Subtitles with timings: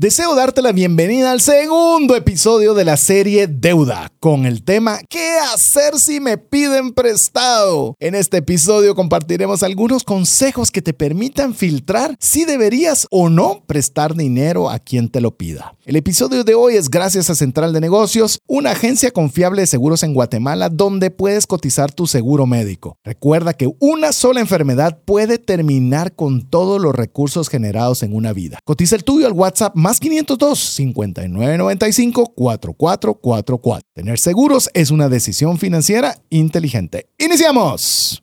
[0.00, 5.38] Deseo darte la bienvenida al segundo episodio de la serie Deuda, con el tema ¿Qué
[5.52, 7.96] hacer si me piden prestado?
[7.98, 14.14] En este episodio compartiremos algunos consejos que te permitan filtrar si deberías o no prestar
[14.14, 15.74] dinero a quien te lo pida.
[15.84, 20.04] El episodio de hoy es gracias a Central de Negocios, una agencia confiable de seguros
[20.04, 22.98] en Guatemala donde puedes cotizar tu seguro médico.
[23.02, 28.60] Recuerda que una sola enfermedad puede terminar con todos los recursos generados en una vida.
[28.64, 33.88] Cotiza el tuyo al WhatsApp más 502 5995 4444.
[33.94, 37.08] Tener seguros es una decisión financiera inteligente.
[37.18, 38.20] ¡Iniciamos!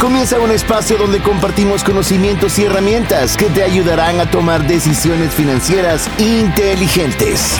[0.00, 6.10] Comienza un espacio donde compartimos conocimientos y herramientas que te ayudarán a tomar decisiones financieras
[6.18, 7.58] inteligentes.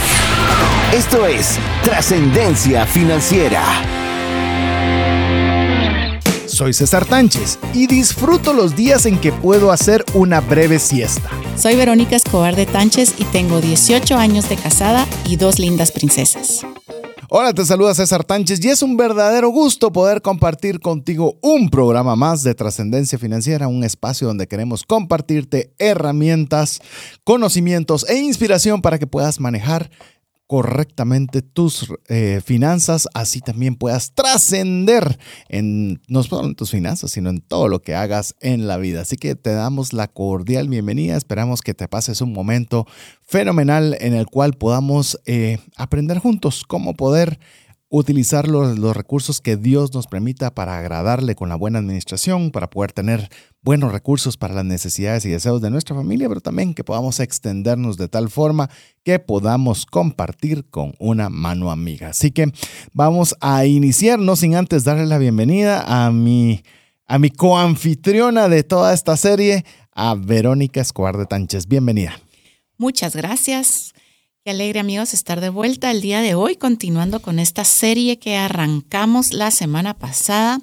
[0.92, 4.03] Esto es Trascendencia Financiera.
[6.54, 11.28] Soy César Tánchez y disfruto los días en que puedo hacer una breve siesta.
[11.58, 16.64] Soy Verónica Escobar de Tánchez y tengo 18 años de casada y dos lindas princesas.
[17.28, 22.14] Hola, te saluda César Tánchez y es un verdadero gusto poder compartir contigo un programa
[22.14, 26.80] más de trascendencia financiera, un espacio donde queremos compartirte herramientas,
[27.24, 29.90] conocimientos e inspiración para que puedas manejar
[30.54, 37.28] correctamente tus eh, finanzas, así también puedas trascender en no solo en tus finanzas, sino
[37.28, 39.00] en todo lo que hagas en la vida.
[39.00, 42.86] Así que te damos la cordial bienvenida, esperamos que te pases un momento
[43.22, 47.40] fenomenal en el cual podamos eh, aprender juntos cómo poder
[47.88, 52.70] utilizar los, los, recursos que Dios nos permita para agradarle con la buena administración, para
[52.70, 53.28] poder tener
[53.64, 57.96] buenos recursos para las necesidades y deseos de nuestra familia, pero también que podamos extendernos
[57.96, 58.68] de tal forma
[59.02, 62.10] que podamos compartir con una mano amiga.
[62.10, 62.52] Así que
[62.92, 66.62] vamos a iniciarnos sin antes darle la bienvenida a mi,
[67.06, 71.66] a mi coanfitriona de toda esta serie, a Verónica Escobar de Tánchez.
[71.66, 72.20] Bienvenida.
[72.76, 73.94] Muchas gracias.
[74.44, 78.36] Qué alegre amigos estar de vuelta el día de hoy, continuando con esta serie que
[78.36, 80.60] arrancamos la semana pasada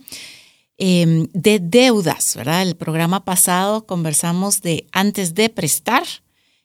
[0.83, 2.63] eh, de deudas, ¿verdad?
[2.63, 6.01] El programa pasado conversamos de antes de prestar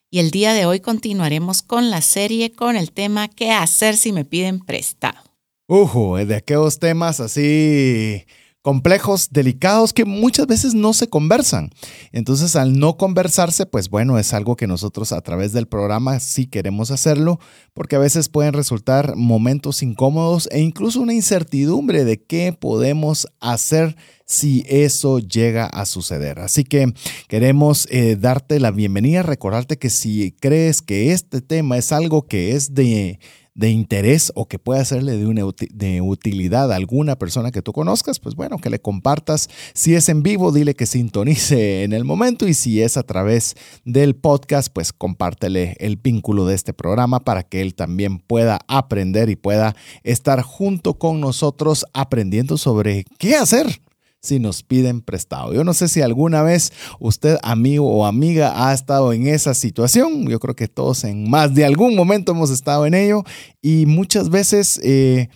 [0.09, 4.11] y el día de hoy continuaremos con la serie con el tema ¿Qué hacer si
[4.11, 5.19] me piden prestado?
[5.67, 8.25] Ujo, de aquellos temas así
[8.67, 11.69] complejos, delicados, que muchas veces no se conversan.
[12.11, 16.47] Entonces, al no conversarse, pues bueno, es algo que nosotros a través del programa sí
[16.47, 17.39] queremos hacerlo,
[17.73, 23.95] porque a veces pueden resultar momentos incómodos e incluso una incertidumbre de qué podemos hacer
[24.25, 26.39] si eso llega a suceder.
[26.39, 26.93] Así que
[27.29, 32.51] queremos eh, darte la bienvenida, recordarte que si crees que este tema es algo que
[32.51, 33.21] es de
[33.57, 38.19] de interés o que pueda serle de, de utilidad a alguna persona que tú conozcas,
[38.19, 39.49] pues bueno, que le compartas.
[39.73, 43.55] Si es en vivo, dile que sintonice en el momento y si es a través
[43.83, 49.29] del podcast, pues compártele el vínculo de este programa para que él también pueda aprender
[49.29, 53.81] y pueda estar junto con nosotros aprendiendo sobre qué hacer
[54.27, 55.53] si nos piden prestado.
[55.53, 60.27] Yo no sé si alguna vez usted, amigo o amiga, ha estado en esa situación.
[60.27, 63.23] Yo creo que todos en más de algún momento hemos estado en ello
[63.61, 65.29] y muchas veces eh,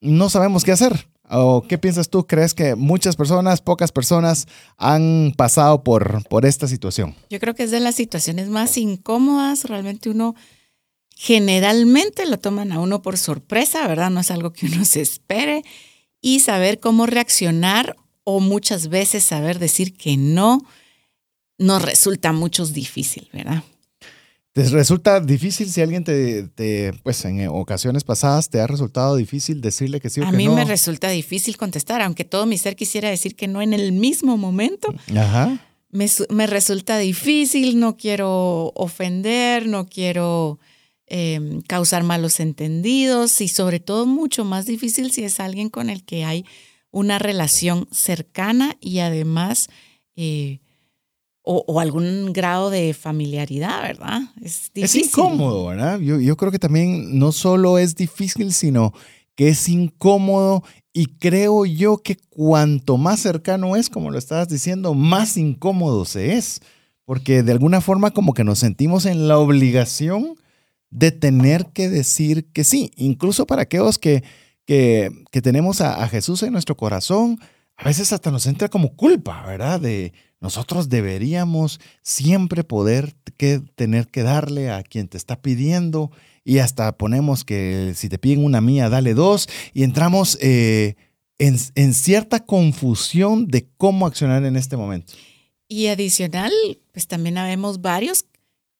[0.00, 1.08] no sabemos qué hacer.
[1.30, 2.26] ¿O qué piensas tú?
[2.26, 4.46] ¿Crees que muchas personas, pocas personas
[4.76, 7.14] han pasado por, por esta situación?
[7.30, 9.64] Yo creo que es de las situaciones más incómodas.
[9.64, 10.34] Realmente uno
[11.16, 14.10] generalmente lo toman a uno por sorpresa, ¿verdad?
[14.10, 15.64] No es algo que uno se espere.
[16.20, 20.64] Y saber cómo reaccionar o muchas veces saber decir que no
[21.58, 23.62] nos resulta mucho difícil, ¿verdad?
[24.52, 30.00] ¿Te resulta difícil si alguien te, pues en ocasiones pasadas te ha resultado difícil decirle
[30.00, 30.36] que sí o a que no?
[30.36, 33.72] A mí me resulta difícil contestar, aunque todo mi ser quisiera decir que no en
[33.72, 34.94] el mismo momento.
[35.16, 35.58] Ajá.
[35.90, 40.60] Me, me resulta difícil, no quiero ofender, no quiero
[41.08, 46.04] eh, causar malos entendidos y sobre todo mucho más difícil si es alguien con el
[46.04, 46.46] que hay
[46.94, 49.68] una relación cercana y además
[50.14, 50.60] eh,
[51.42, 54.22] o, algún grado de familiaridad, ¿verdad?
[54.40, 55.02] Es, difícil.
[55.02, 55.98] es incómodo, ¿verdad?
[56.00, 58.94] Yo, yo creo que también no solo es difícil, sino
[59.34, 64.94] que es incómodo y creo yo que cuanto más cercano es, como lo estabas diciendo,
[64.94, 66.62] más incómodo se es,
[67.04, 70.36] porque de alguna forma como que nos sentimos en la obligación
[70.90, 74.22] de tener que decir que sí, incluso para aquellos que
[74.66, 75.10] que,
[75.42, 77.38] tenemos a, Jesús en nuestro corazón,
[77.76, 79.80] a veces hasta nos entra como culpa, ¿verdad?
[79.80, 86.10] De nosotros deberíamos siempre poder que, tener que darle a quien te está pidiendo
[86.44, 90.96] y hasta ponemos que si te piden una mía, dale dos y entramos eh,
[91.38, 95.14] en, en cierta confusión de cómo accionar en este momento.
[95.66, 96.52] Y adicional,
[96.92, 98.26] pues también habemos varios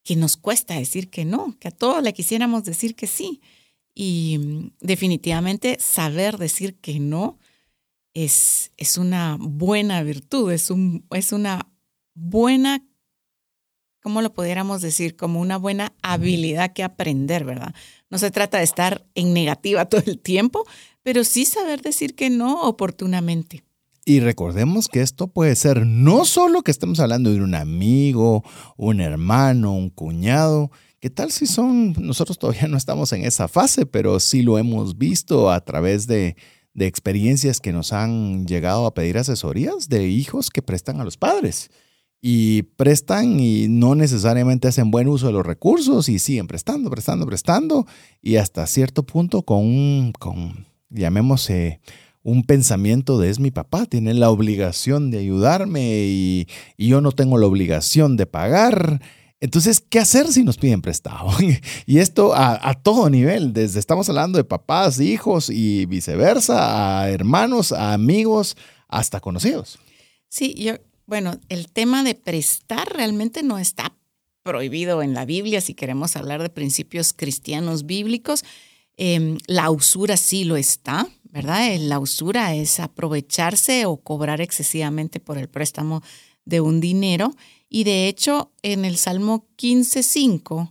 [0.03, 3.41] que nos cuesta decir que no, que a todos le quisiéramos decir que sí.
[3.95, 7.39] Y mm, definitivamente saber decir que no
[8.13, 11.67] es, es una buena virtud, es, un, es una
[12.13, 12.83] buena,
[14.01, 15.15] ¿cómo lo pudiéramos decir?
[15.15, 17.73] Como una buena habilidad que aprender, ¿verdad?
[18.09, 20.65] No se trata de estar en negativa todo el tiempo,
[21.01, 23.63] pero sí saber decir que no oportunamente.
[24.07, 28.43] Y recordemos que esto puede ser no solo que estemos hablando de un amigo,
[28.77, 30.69] un hermano, un cuñado.
[31.05, 34.97] ¿Qué tal si son, nosotros todavía no estamos en esa fase, pero sí lo hemos
[34.97, 36.35] visto a través de,
[36.73, 41.15] de experiencias que nos han llegado a pedir asesorías de hijos que prestan a los
[41.15, 41.69] padres?
[42.23, 47.27] y prestan y no necesariamente hacen buen uso de los recursos y siguen prestando, prestando,
[47.27, 47.85] prestando
[48.19, 51.81] y hasta cierto punto con un, con, llamémosle,
[52.23, 56.47] un pensamiento de es mi papá, tiene la obligación de ayudarme y,
[56.79, 59.01] yo no tengo la obligación de pagar.
[59.45, 61.29] Entonces, ¿qué hacer si nos piden prestado?
[61.85, 67.71] y esto a, todo nivel, desde estamos hablando de papás, hijos y viceversa, a hermanos,
[67.71, 68.57] a amigos,
[68.87, 69.77] hasta conocidos.
[70.29, 70.73] Sí, yo,
[71.05, 73.95] bueno, el tema de prestar realmente no está
[74.41, 78.43] prohibido en la Biblia si queremos hablar de principios cristianos bíblicos.
[78.97, 81.71] Em, la usura sí lo está, ¿verdad?
[81.71, 86.01] Eh, la usura es aprovecharse o cobrar excesivamente por el préstamo
[86.45, 87.35] de un dinero.
[87.69, 90.69] Y de hecho, en el Salmo 15.5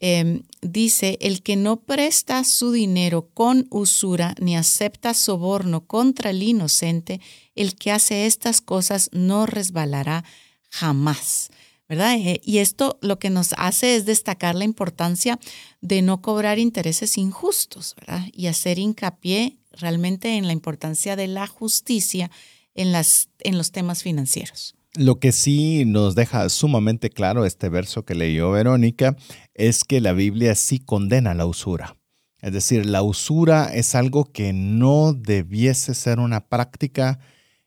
[0.00, 6.42] em, dice, el que no presta su dinero con usura ni acepta soborno contra el
[6.42, 7.20] inocente,
[7.54, 10.24] el que hace estas cosas no resbalará
[10.70, 11.50] jamás.
[11.88, 12.16] ¿verdad?
[12.16, 15.38] Eh, y esto lo que nos hace es destacar la importancia
[15.80, 18.26] de no cobrar intereses injustos, ¿verdad?
[18.32, 22.30] Y hacer hincapié realmente en la importancia de la justicia
[22.74, 24.73] en, las, en los temas financieros.
[24.96, 29.16] Lo que sí nos deja sumamente claro este verso que leyó Verónica
[29.52, 31.96] es que la Biblia sí condena la usura.
[32.40, 37.18] Es decir, la usura es algo que no debiese ser una práctica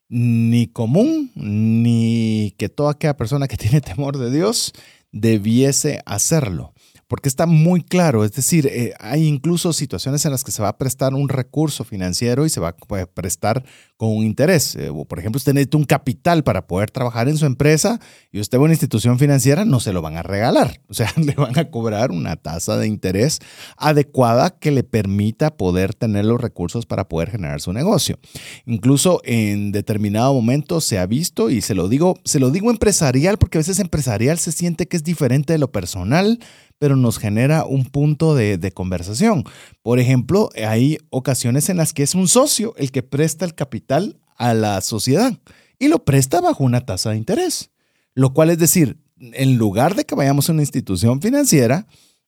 [0.07, 4.71] ni común, ni que toda aquella persona que tiene temor de Dios
[5.12, 6.73] debiese hacerlo
[7.07, 10.69] porque está muy claro, es decir, eh, hay incluso situaciones en las que se va
[10.69, 13.63] a prestar un recurso financiero y se va a prestar
[13.95, 14.75] con un interés.
[14.75, 18.00] Eh, por ejemplo, usted necesita un capital para poder trabajar en su empresa
[18.31, 21.13] y usted va a una institución financiera, no se lo van a regalar, o sea,
[21.18, 23.39] le van a cobrar una tasa de interés
[23.77, 28.19] adecuada que le permita poder tener los recursos para poder generar su negocio.
[28.65, 33.38] Incluso en determinado momento se ha visto, y se lo digo, se lo digo empresarial,
[33.38, 36.39] porque a veces empresarial se siente que es diferente de lo personal,
[36.79, 39.44] pero nos genera un punto de, conversación.
[39.81, 44.19] Por ejemplo, hay ocasiones en las que es un socio el que presta el capital
[44.35, 45.33] a la sociedad
[45.79, 47.71] y lo presta bajo una tasa de interés,
[48.13, 51.88] lo cual es decir, en lugar de que vayamos a una institución financiera,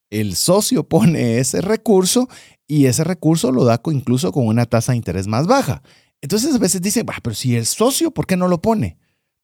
[0.09, 2.29] el socio pone ese recurso
[2.67, 5.81] y ese recurso lo da incluso con una tasa de interés más baja.
[6.21, 8.97] Entonces a veces dicen, pero si el socio, ¿por qué no lo pone?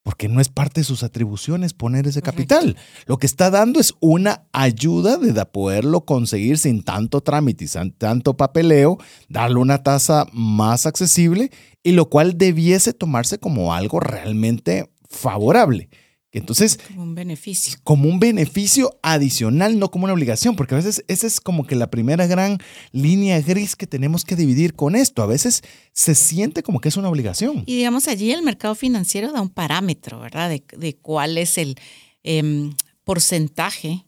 [0.06, 2.78] Porque no es parte de sus atribuciones poner ese capital.
[3.08, 7.92] Lo que está dando es una ayuda de poderlo conseguir sin tanto trámite y sin
[7.92, 9.00] tanto papeleo,
[9.30, 11.50] darle una tasa más accesible
[11.82, 15.90] y lo cual debiese tomarse como algo realmente favorable.
[16.36, 17.78] Entonces, como un beneficio.
[17.84, 21.76] Como un beneficio adicional, no como una obligación, porque a veces esa es como que
[21.76, 22.60] la primera gran
[22.92, 25.24] línea gris que tenemos que dividir con esto.
[25.24, 25.64] A veces
[25.94, 27.64] se siente como que es una obligación.
[27.66, 30.50] Y digamos, allí el mercado financiero da un parámetro, ¿verdad?
[30.50, 31.76] De, cuál es el
[32.24, 32.76] em,
[33.06, 34.06] porcentaje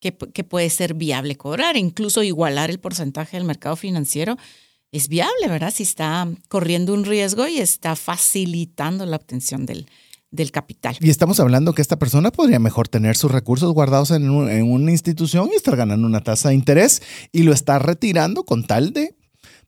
[0.00, 4.36] que, que puede ser viable cobrar, incluso igualar el porcentaje del mercado financiero
[4.90, 5.72] es viable, ¿verdad?
[5.72, 9.86] Si está corriendo un riesgo y está facilitando la obtención del,
[10.50, 10.96] capital.
[11.00, 15.50] Y estamos hablando que esta persona podría mejor tener sus recursos guardados en, una institución
[15.52, 17.02] y estar ganando una tasa de interés
[17.32, 19.16] y lo está retirando con tal de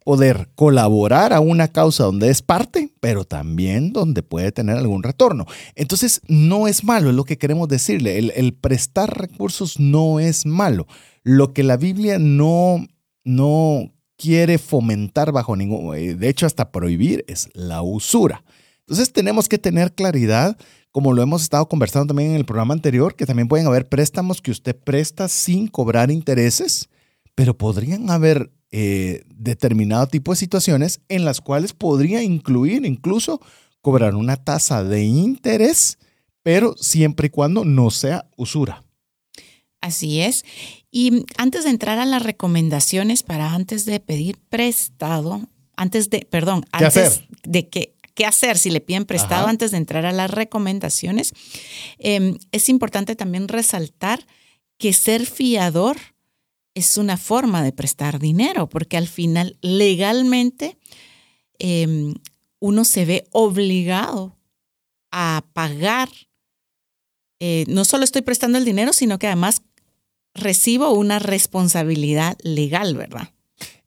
[0.04, 5.44] poder colaborar a una causa donde es parte, pero también donde puede tener algún retorno.
[5.75, 8.18] Entonces, no es malo, es lo que queremos decirle.
[8.18, 10.87] El, el prestar recursos no es malo.
[11.25, 12.87] Lo que la Biblia no,
[13.25, 18.44] no quiere fomentar bajo ningún, eh, de hecho hasta prohibir, es la usura.
[18.88, 20.57] Entonces tenemos que tener claridad,
[20.92, 24.40] como lo hemos estado conversando también en el programa anterior, que también pueden haber préstamos
[24.40, 26.88] que usted presta sin cobrar intereses,
[27.35, 33.42] pero podrían haber eh, determinado tipo de situaciones en las cuales podría incluir incluso
[33.83, 35.99] cobrar una tasa de interés,
[36.42, 38.85] pero siempre y cuando no sea usura.
[39.83, 40.47] Así es.
[40.90, 45.42] Y antes de entrar a las recomendaciones para antes de pedir prestado,
[45.76, 50.04] antes de, perdón, antes de que qué hacer si le piden prestado antes de entrar
[50.04, 51.32] a las recomendaciones.
[51.98, 54.26] Em, es importante también resaltar
[54.76, 55.96] que ser fiador
[56.75, 60.76] es una forma de prestar dinero, porque al final legalmente
[61.60, 62.14] em,
[62.58, 64.37] uno se ve obligado
[65.12, 66.08] a pagar.
[67.38, 69.62] Eh, no solo estoy prestando el dinero, sino que además
[70.34, 73.30] recibo una responsabilidad legal, ¿verdad?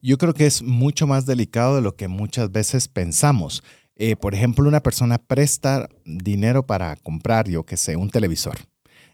[0.02, 3.62] Yo creo que es mucho más delicado de lo que muchas veces pensamos.
[4.04, 8.58] Eh, por ejemplo, una persona presta dinero para comprar, yo que sé, un televisor.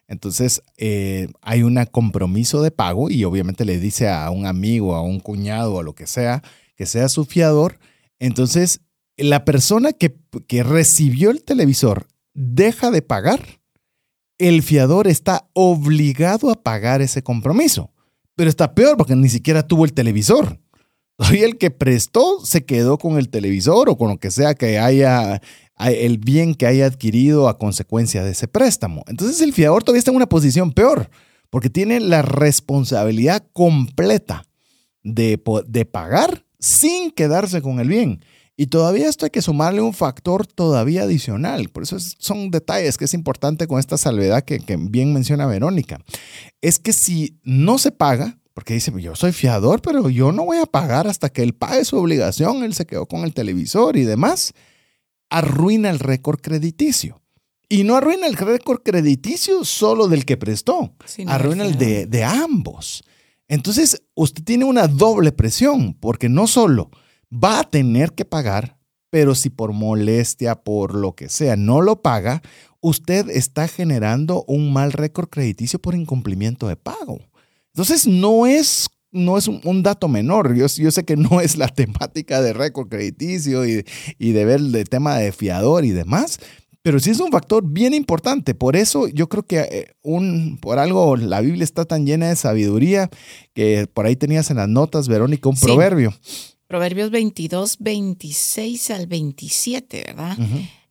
[0.07, 5.01] Entonces, eh, hay un compromiso de pago y obviamente le dice a un amigo, a
[5.01, 6.41] un cuñado, a lo que sea,
[6.77, 7.79] que sea su fiador.
[8.17, 8.79] Entonces,
[9.17, 10.15] la persona que,
[10.47, 13.41] que recibió el televisor deja de pagar,
[14.37, 17.91] el fiador está obligado a pagar ese compromiso.
[18.37, 20.61] Pero está peor porque ni siquiera tuvo el televisor.
[21.17, 24.79] Hoy el que prestó se quedó con el televisor o con lo que sea que
[24.79, 25.41] haya
[25.79, 29.03] el bien que haya adquirido a consecuencia de ese préstamo.
[29.07, 31.09] Entonces el fiador todavía está en una posición peor,
[31.49, 34.45] porque tiene la responsabilidad completa
[35.03, 38.21] de, de pagar sin quedarse con el bien.
[38.59, 41.69] Y todavía esto hay que sumarle un factor todavía adicional.
[41.69, 44.59] Por eso son detalles que es importante con esta salvedad que,
[44.89, 45.99] bien menciona Verónica.
[46.61, 50.57] Es que si no se paga, porque dice, yo soy fiador, pero yo no voy
[50.57, 54.01] a pagar hasta que él pague su obligación, él se quedó con el televisor y
[54.01, 54.53] demás,
[55.29, 57.21] arruina el récord crediticio.
[57.69, 60.95] Y no arruina el récord crediticio solo del que prestó,
[61.27, 63.03] arruina el de, de ambos.
[63.47, 66.89] Entonces, usted tiene una doble presión, porque no solo
[67.31, 68.79] va a tener que pagar,
[69.11, 72.41] pero si por molestia, por lo que sea, no lo paga,
[72.81, 77.19] usted está generando un mal récord crediticio por incumplimiento de pago.
[77.77, 80.55] Entonces, no es, no es un, dato menor.
[80.55, 83.85] Yo, yo, sé que no es la temática de récord crediticio y,
[84.17, 86.39] y de ver el tema de fiador y demás,
[86.81, 88.55] pero sí es un factor bien importante.
[88.55, 92.35] Por eso yo creo que eh, un, por algo la Biblia está tan llena de
[92.35, 93.11] sabiduría
[93.53, 96.15] que por ahí tenías en las notas, Verónica, un proverbio.
[96.65, 100.35] Proverbios 22, 26 al 27, ¿verdad?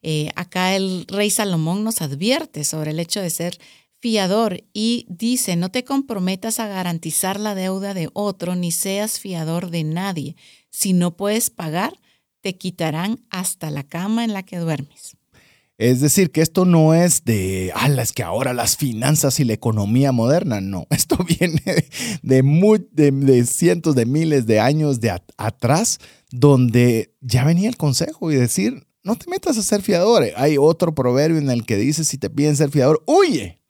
[0.02, 3.58] Eh, acá el rey Salomón nos advierte sobre el hecho de ser
[4.00, 9.70] fiador y dice, no te comprometas a garantizar la deuda de otro, ni seas fiador
[9.70, 10.36] de nadie.
[10.70, 11.98] Si no puedes pagar,
[12.40, 15.16] te quitarán hasta la cama en la que duermes.
[15.78, 19.52] Es decir, que esto no es de, ah, es que ahora las finanzas y la
[19.52, 21.62] economía moderna, no, esto viene
[22.22, 22.42] de,
[22.92, 25.98] de, cientos de miles de años de atrás,
[26.30, 30.24] donde ya venía el consejo y decir, no te metas a ser fiador.
[30.36, 33.60] Hay otro proverbio en el que dice, si te piden ser fiador, huye.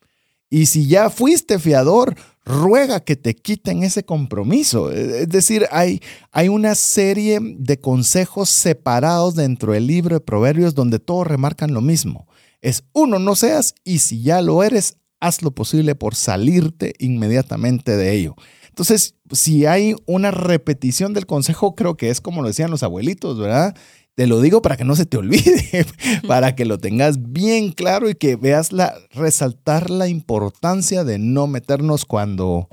[0.48, 4.92] Y si ya fuiste fiador, ruega que te quiten ese compromiso.
[4.92, 6.00] Es decir, hay,
[6.30, 11.80] hay una serie de consejos separados dentro del libro de Proverbios donde todos remarcan lo
[11.80, 12.28] mismo.
[12.62, 17.96] Es uno, no seas y si ya lo eres, haz lo posible por salirte inmediatamente
[17.96, 18.36] de ello.
[18.68, 23.38] Entonces, si hay una repetición del consejo, creo que es como lo decían los abuelitos,
[23.38, 23.74] ¿verdad?
[24.16, 25.84] Te lo digo para que no se te olvide,
[26.26, 31.46] para que lo tengas bien claro y que veas la, resaltar la importancia de no
[31.46, 32.70] meternos cuando,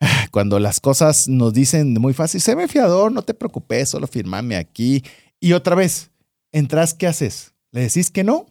[0.30, 4.54] cuando las cosas nos dicen muy fácil, se ve fiador, no te preocupes, solo firmame
[4.56, 5.02] aquí.
[5.40, 6.10] Y otra vez,
[6.52, 7.54] entras, ¿qué haces?
[7.72, 8.44] ¿Le decís que no?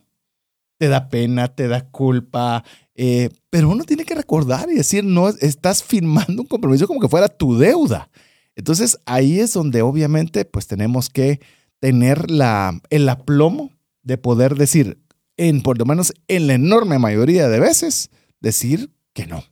[0.80, 2.64] Te da pena, te da culpa,
[2.96, 7.08] eh, pero uno tiene que recordar y decir, no, estás firmando un compromiso como que
[7.08, 8.10] fuera tu deuda.
[8.56, 11.40] Entonces ahí es donde obviamente pues tenemos que
[11.86, 14.98] tener la, el aplomo de poder decir,
[15.38, 19.44] en por lo menos en la enorme mayoría de veces, decir que no.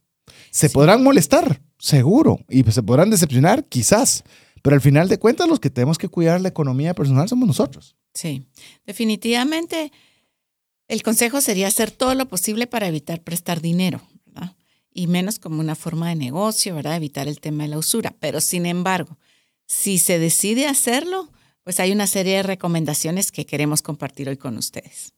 [0.50, 4.24] Se podrán molestar, seguro, y se podrán decepcionar, quizás,
[4.63, 7.96] pero al final de cuentas los que tenemos que cuidar la economía personal somos nosotros.
[8.16, 8.48] Sí,
[8.88, 9.92] definitivamente
[10.88, 14.56] el consejo sería hacer todo lo posible para evitar prestar dinero, ¿verdad?
[14.92, 16.96] Y menos como una forma de negocio, ¿verdad?
[16.96, 18.16] Evitar el tema de la usura.
[18.20, 19.20] Pero sin embargo,
[19.68, 21.30] si se decide hacerlo,
[21.63, 25.13] pues hay una serie de recomendaciones que queremos compartir hoy con ustedes.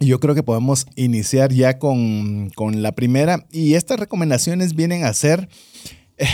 [0.00, 5.48] Yo creo que podemos iniciar ya con, la primera y estas recomendaciones vienen a ser,
[6.16, 6.26] eh,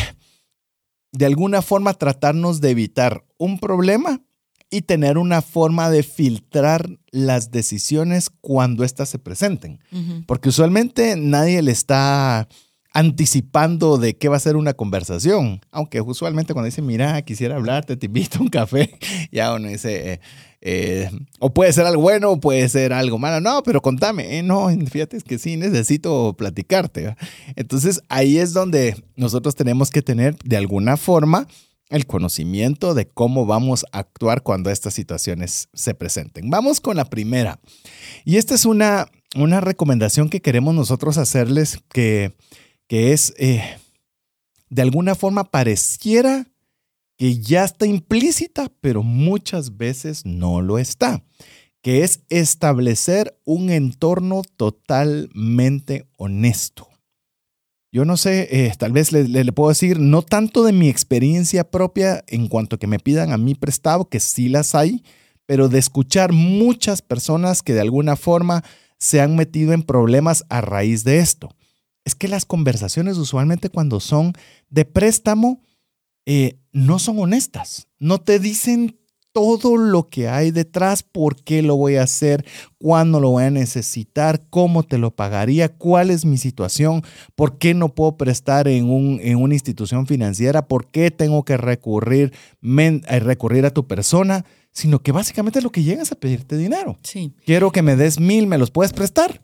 [1.13, 4.23] de alguna forma, tratarnos de evitar un problema
[4.71, 9.79] y tener una forma de filtrar las decisiones cuando éstas se presenten.
[10.27, 12.49] Porque usualmente nadie le está
[12.95, 15.61] anticipando de qué va a ser una conversación.
[15.73, 18.99] Aunque usualmente cuando dice, mira, quisiera hablarte, te invito a un café,
[19.33, 20.21] ya uno dice, eh,
[20.61, 21.11] eh,
[21.41, 23.41] o puede ser algo bueno o puede ser algo malo.
[23.41, 27.17] No, pero contame, eh, no, fíjate es que sí, necesito platicarte.
[27.57, 31.49] Entonces ahí es donde nosotros tenemos que tener de alguna forma
[31.91, 36.49] el conocimiento de cómo vamos a actuar cuando estas situaciones se presenten.
[36.49, 37.59] Vamos con la primera.
[38.25, 42.33] Y esta es una, una recomendación que queremos nosotros hacerles que,
[42.87, 43.63] que es, eh,
[44.69, 46.47] de alguna forma pareciera
[47.17, 51.23] que ya está implícita, pero muchas veces no lo está,
[51.83, 56.89] que es establecer un entorno totalmente honesto.
[57.93, 62.25] Yo no sé, eh, tal vez le, puedo decir, no tanto de mi experiencia propia
[62.27, 65.05] en cuanto que me pidan a mí prestado, que sí las hay,
[65.47, 68.65] pero de escuchar muchas personas que de alguna forma
[68.99, 71.55] se han metido en problemas a raíz de esto.
[72.05, 74.33] Es que las conversaciones usualmente cuando son
[74.71, 75.61] de préstamo
[76.27, 78.99] eh, no son honestas, no te dicen
[79.35, 82.47] todo lo que hay detrás, por qué lo voy a hacer,
[82.79, 87.03] cuándo lo voy a necesitar, cómo te lo pagaría, cuál es mi situación,
[87.35, 91.57] por qué no puedo prestar en, un, en una institución financiera, por qué tengo que
[91.57, 92.33] recurrir,
[92.63, 96.97] eh, recurrir a tu persona, sino que básicamente lo que llegas a pedirte dinero.
[97.03, 97.33] Sí.
[97.45, 99.41] Quiero que me des mil, ¿me los puedes prestar?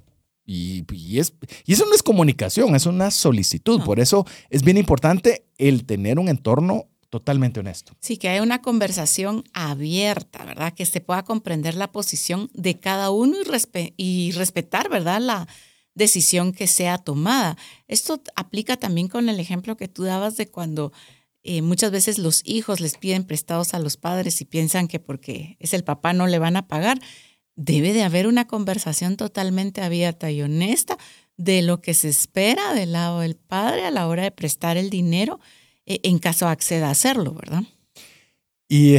[0.52, 1.32] Y, es,
[1.64, 3.84] y eso no es comunicación, es una solicitud.
[3.84, 7.92] Por eso es bien importante el tener un entorno totalmente honesto.
[8.00, 10.74] Sí, que haya una conversación abierta, ¿verdad?
[10.74, 15.20] Que se pueda comprender la posición de cada uno y, y respetar, ¿verdad?
[15.20, 15.46] La
[15.94, 17.56] decisión que sea tomada.
[17.86, 20.92] Esto aplica también con el ejemplo que tú dabas de cuando
[21.44, 25.56] eh, muchas veces los hijos les piden prestados a los padres y piensan que porque
[25.60, 27.00] es el papá no le van a pagar.
[27.62, 30.96] Debe de haber una conversación totalmente abierta y honesta
[31.36, 34.88] de lo que se espera del lado del padre a la hora de prestar el
[34.88, 35.40] dinero
[35.84, 37.64] e, en caso acceda a hacerlo, ¿verdad?
[38.66, 38.96] Y,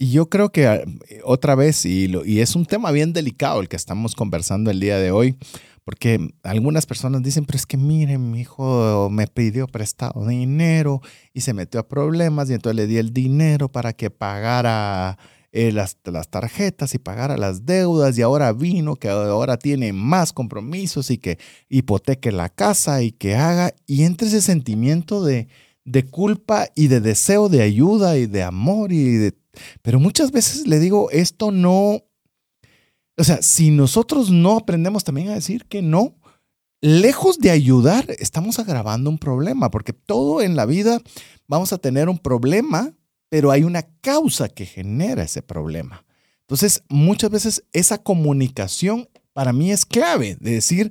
[0.00, 0.84] yo creo que eh,
[1.22, 4.98] otra vez, y, y es un tema bien delicado el que estamos conversando el día
[4.98, 5.36] de hoy,
[5.84, 11.02] porque algunas personas dicen, pero es que miren, mi hijo me pidió prestado dinero
[11.32, 15.18] y se metió a problemas y entonces le di el dinero para que pagara
[15.52, 20.32] eh, las, las, tarjetas y pagara las deudas y ahora vino, que ahora tiene más
[20.32, 21.38] compromisos y que
[21.68, 25.48] hipoteque la casa y que haga, y entre ese sentimiento de,
[25.84, 29.34] de culpa y de deseo de ayuda y de amor y de...
[29.82, 32.02] Pero muchas veces le digo, esto no...
[33.16, 36.14] O sea, si nosotros no aprendemos también a decir que no,
[36.80, 41.00] lejos de ayudar, estamos agravando un problema, porque todo en la vida
[41.48, 42.92] vamos a tener un problema
[43.28, 46.04] pero hay una causa que genera ese problema.
[46.40, 50.90] Entonces, muchas veces esa comunicación para mí es clave de decir,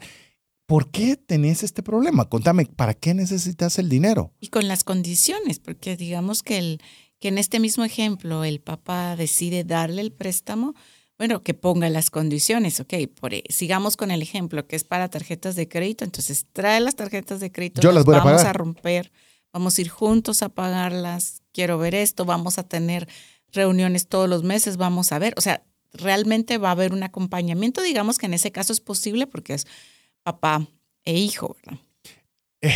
[0.68, 2.30] ¿por qué tenés este problema?
[2.30, 4.34] Contame, ¿para qué necesitas el dinero?
[4.40, 6.82] Y con las condiciones, porque digamos que, el,
[7.20, 10.76] que en este mismo ejemplo el papá decide darle el préstamo,
[11.18, 15.10] bueno, que ponga las condiciones, ok, por, e, sigamos con el ejemplo que es para
[15.10, 18.54] tarjetas de crédito, entonces trae las tarjetas de crédito, Yo las voy vamos a, a
[18.54, 19.12] romper
[19.58, 23.08] vamos a ir juntos a pagarlas, quiero ver esto, vamos a tener
[23.52, 27.82] reuniones todos los meses, vamos a ver, o sea, realmente va a haber un acompañamiento,
[27.82, 29.66] digamos que en ese caso es posible porque es
[30.22, 30.68] papá
[31.06, 31.82] e hijo, ¿verdad?
[32.62, 32.72] Eh,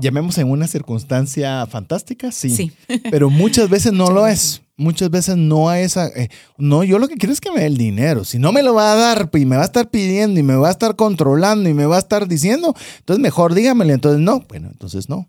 [0.00, 2.72] llamemos en una circunstancia fantástica, sí, sí.
[3.10, 4.62] pero muchas veces no lo es.
[4.74, 7.66] Muchas veces no hay esa, eh, no, yo lo que quiero es que me dé
[7.66, 8.24] el dinero.
[8.24, 10.56] Si no me lo va a dar y me va a estar pidiendo y me
[10.56, 13.92] va a estar controlando y me va a estar diciendo, entonces mejor dígamelo.
[13.92, 15.28] Entonces no, bueno, entonces no.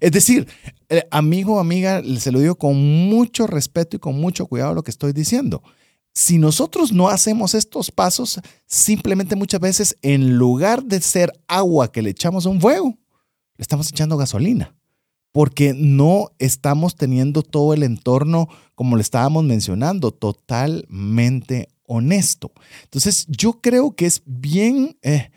[0.00, 0.46] Es decir,
[0.88, 2.76] eh, amigo o amiga, se lo digo con
[3.08, 5.62] mucho respeto y con mucho cuidado lo que estoy diciendo.
[6.12, 12.02] Si nosotros no hacemos estos pasos, simplemente muchas veces en lugar de ser agua que
[12.02, 12.98] le echamos a un fuego,
[13.56, 14.74] le estamos echando gasolina,
[15.32, 22.52] porque no estamos teniendo todo el entorno, como le estábamos mencionando, totalmente honesto.
[22.84, 25.30] Entonces, yo creo que es bien, eh,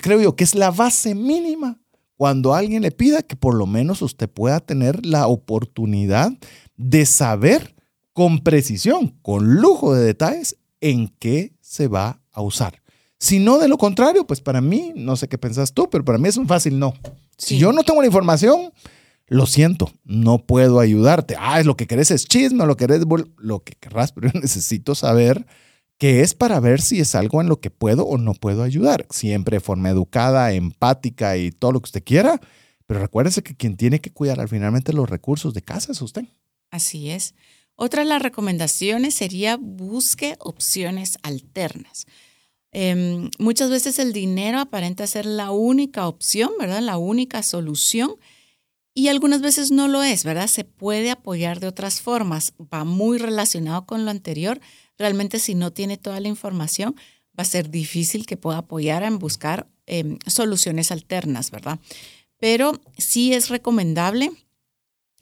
[0.00, 1.81] creo yo que es la base mínima
[2.22, 6.30] cuando alguien le pida que por lo menos usted pueda tener la oportunidad
[6.76, 7.74] de saber
[8.12, 12.80] con precisión, con lujo de detalles, en qué se va a usar.
[13.18, 16.16] Si no, de lo contrario, pues para mí, no sé qué pensás tú, pero para
[16.16, 16.94] mí es un fácil no.
[17.36, 18.72] Si yo no tengo la información,
[19.26, 21.34] lo siento, no puedo ayudarte.
[21.40, 23.02] Ah, es lo que querés es chisme, lo que querés,
[23.36, 25.44] lo que querrás, pero yo necesito saber
[26.02, 29.06] que es para ver si es algo en lo que puedo o no puedo ayudar.
[29.10, 32.40] Siempre de forma educada, empática y todo lo que usted quiera.
[32.88, 36.24] Pero recuérdese que quien tiene que cuidar al finalmente los recursos de casa es usted.
[36.72, 37.36] Así es.
[37.76, 42.06] Otra de las recomendaciones sería busque opciones alternas.
[42.72, 46.80] Em, muchas veces el dinero aparenta ser la única opción, ¿verdad?
[46.80, 48.16] La única solución.
[48.92, 50.48] Y algunas veces no lo es, ¿verdad?
[50.48, 52.54] Se puede apoyar de otras formas.
[52.74, 54.60] Va muy relacionado con lo anterior,
[54.98, 56.94] realmente si no tiene toda la información,
[57.38, 61.78] va a ser difícil que pueda apoyar en buscar em, soluciones alternas, ¿verdad?
[62.38, 64.30] Pero sí es recomendable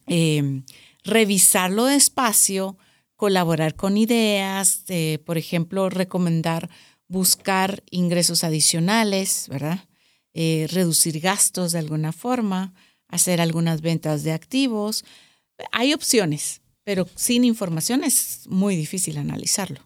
[0.06, 0.64] em,
[1.04, 2.76] revisarlo despacio,
[3.16, 4.85] colaborar con ideas,
[5.26, 6.70] por ejemplo, recomendar
[7.11, 9.80] buscar ingresos adicionales, ¿verdad?
[10.33, 12.72] Eh, reducir gastos de alguna forma,
[13.09, 15.04] hacer algunas ventas de activos.
[15.72, 19.81] Hay opciones, pero sin información es muy difícil analizarlo.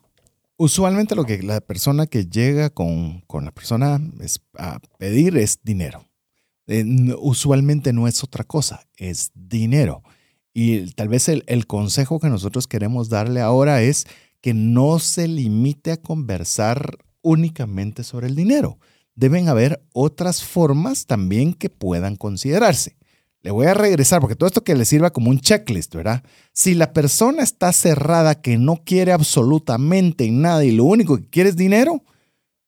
[0.56, 5.58] Usualmente lo que la persona que llega con, con la persona es a pedir es
[5.62, 6.06] dinero.
[6.66, 6.84] Eh,
[7.18, 10.02] usualmente no es otra cosa, es dinero.
[10.52, 14.06] Y tal vez el, el, consejo que nosotros queremos darle ahora es
[14.40, 18.78] que no se limite a conversar únicamente sobre el dinero.
[19.16, 22.96] Deben haber otras formas también que puedan considerarse.
[23.44, 26.24] Le voy a regresar porque todo esto que le sirva como un checklist, ¿verdad?
[26.54, 31.50] Si la persona está cerrada, que no quiere absolutamente nada y lo único que quiere
[31.50, 32.02] es dinero,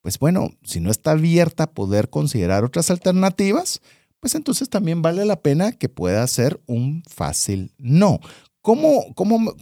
[0.02, 3.80] pues bueno, si no está abierta a poder considerar otras alternativas,
[4.20, 8.20] pues entonces también vale la pena que pueda ser un fácil no.
[8.60, 9.54] ¿Cómo, cómo,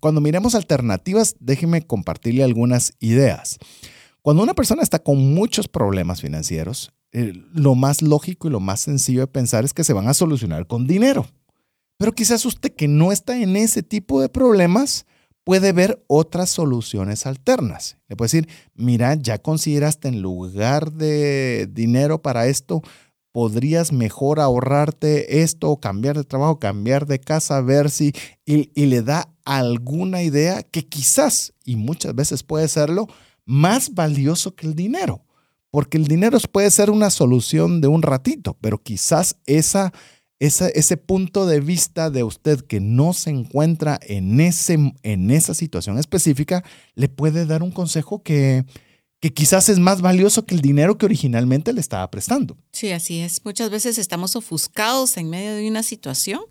[0.00, 3.58] cuando miremos alternativas, déjeme compartirle algunas ideas.
[4.22, 8.80] Cuando una persona está con muchos problemas financieros, eh, lo más lógico y lo más
[8.80, 11.28] sencillo de pensar es que se van a solucionar con dinero.
[11.96, 15.06] Pero quizás usted que no está en ese tipo de problemas
[15.44, 17.98] puede ver otras soluciones alternas.
[18.08, 22.82] Le puede decir, mira, ya consideraste en lugar de dinero para esto,
[23.30, 28.12] podrías mejor ahorrarte esto cambiar de trabajo, cambiar de casa, ver si,
[28.44, 33.06] y le da alguna idea que quizás, y muchas veces puede serlo,
[33.44, 35.24] más valioso que el dinero
[35.74, 39.92] porque el dinero puede ser una solución de un ratito, pero quizás esa,
[40.38, 45.98] ese punto de vista de usted que no se encuentra en, ese, en esa situación
[45.98, 46.62] específica
[46.94, 48.64] le puede dar un consejo que,
[49.20, 52.56] que quizás es más valioso que el dinero que originalmente le estaba prestando.
[52.70, 53.44] Sí, así es.
[53.44, 56.42] Muchas veces estamos ofuscados en medio de una situación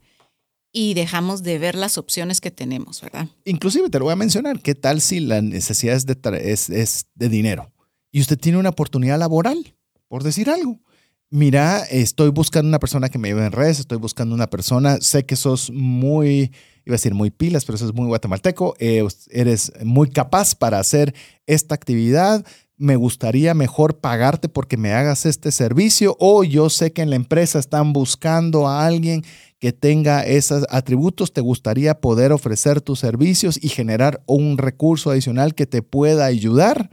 [0.73, 3.29] y dejamos de ver las opciones que tenemos, ¿verdad?
[3.45, 7.05] Inclusive te lo voy a mencionar, ¿qué tal si la necesidad es de, es, es
[7.15, 7.72] de dinero?
[8.13, 9.75] Y usted tiene una oportunidad laboral,
[10.07, 10.79] por decir algo.
[11.29, 15.25] Mira, estoy buscando una persona que me lleve en redes, estoy buscando una persona, sé
[15.25, 16.51] que sos muy,
[16.85, 20.77] iba a decir muy pilas, pero eso es muy guatemalteco, eh, eres muy capaz para
[20.77, 21.15] hacer
[21.47, 22.45] esta actividad,
[22.77, 27.15] me gustaría mejor pagarte porque me hagas este servicio o yo sé que en la
[27.15, 29.23] empresa están buscando a alguien
[29.57, 35.55] que tenga esos atributos, te gustaría poder ofrecer tus servicios y generar un recurso adicional
[35.55, 36.91] que te pueda ayudar.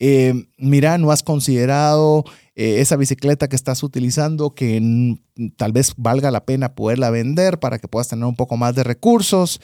[0.00, 5.16] Eh, mira, no has considerado eh, esa bicicleta que estás utilizando que
[5.56, 8.84] tal vez valga la pena poderla vender para que puedas tener un poco más de
[8.84, 9.60] recursos.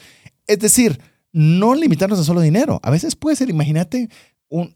[0.47, 0.99] Es decir,
[1.31, 2.79] no limitarnos a solo dinero.
[2.83, 4.09] A veces puede ser, imagínate,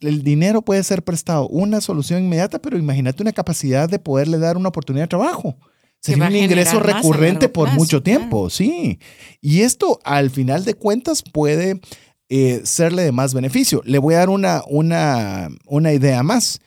[0.01, 4.57] el dinero puede ser prestado una solución inmediata, pero imagínate una capacidad de poderle dar
[4.57, 5.57] una oportunidad de trabajo.
[6.01, 8.99] Sería un ingreso recurrente por mucho tiempo, sí.
[9.41, 11.81] Y esto, al final de cuentas, puede
[12.29, 13.81] eh, serle de más beneficio.
[13.85, 16.59] Le voy a dar una, una, una idea más.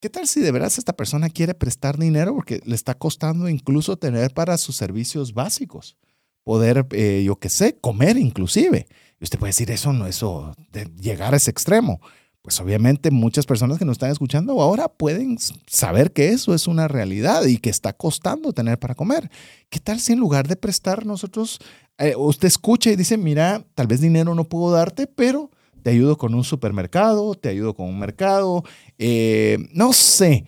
[0.00, 3.96] ¿Qué tal si de verdad esta persona quiere prestar dinero porque le está costando incluso
[3.96, 5.96] tener para sus servicios básicos?
[6.42, 8.86] Poder, eh, yo qué sé, comer inclusive.
[9.18, 12.00] Y usted puede decir, eso no, eso, de llegar a ese extremo.
[12.42, 16.88] Pues obviamente muchas personas que nos están escuchando ahora pueden saber que eso es una
[16.88, 19.30] realidad y que está costando tener para comer.
[19.70, 21.60] ¿Qué tal si en lugar de prestar nosotros
[21.98, 25.50] eh, usted escucha y dice, mira, tal vez dinero no puedo darte, pero
[25.82, 28.64] te ayudo con un supermercado, te ayudo con un mercado,
[28.98, 30.46] eh, no sé,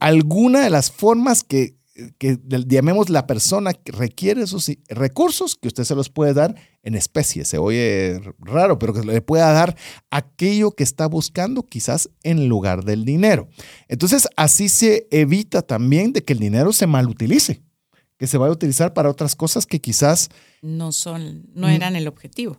[0.00, 1.76] alguna de las formas que,
[2.18, 6.94] que llamemos la persona que requiere esos recursos que usted se los puede dar en
[6.94, 7.44] especie.
[7.44, 9.76] Se oye raro, pero que le pueda dar
[10.10, 13.48] aquello que está buscando quizás en lugar del dinero.
[13.88, 17.65] Entonces, así se evita también de que el dinero se malutilice
[18.18, 20.30] que se va a utilizar para otras cosas que quizás
[20.62, 22.58] no son, no eran el objetivo.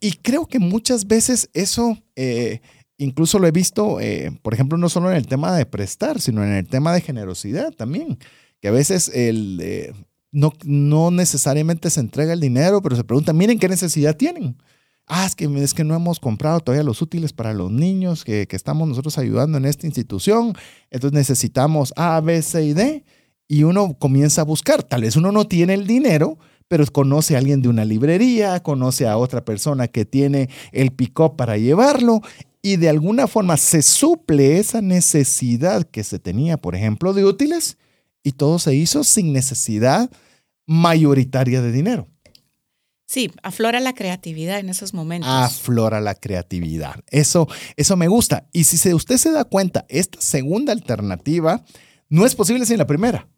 [0.00, 2.60] Y, creo que muchas veces eso, eh,
[2.96, 6.42] incluso lo he visto, eh, por ejemplo, no solo en el tema de prestar, sino
[6.42, 8.18] en el tema de generosidad también,
[8.60, 9.92] que a veces el, eh,
[10.32, 14.56] no, no necesariamente se entrega el dinero, pero se pregunta, miren qué necesidad tienen.
[15.06, 18.48] Ah, es que, es que no hemos comprado todavía los útiles para los niños que,
[18.48, 20.54] que estamos nosotros ayudando en esta institución,
[20.90, 23.04] entonces necesitamos A, B, C y D
[23.48, 24.82] y uno comienza a buscar.
[24.82, 29.06] Tal vez uno no tiene el dinero, pero conoce a alguien de una librería, conoce
[29.06, 32.22] a otra persona que tiene el pick-up para llevarlo
[32.62, 37.78] y de alguna forma se suple esa necesidad que se tenía, por ejemplo, de útiles
[38.24, 40.10] y todo se hizo sin necesidad
[40.66, 42.08] mayoritaria de dinero.
[43.06, 45.30] Sí, aflora la creatividad en esos momentos.
[45.30, 46.96] Aflora la creatividad.
[47.12, 48.48] Eso, eso me gusta.
[48.52, 51.64] Y si usted se da cuenta, esta segunda alternativa
[52.08, 53.28] no es posible sin la primera.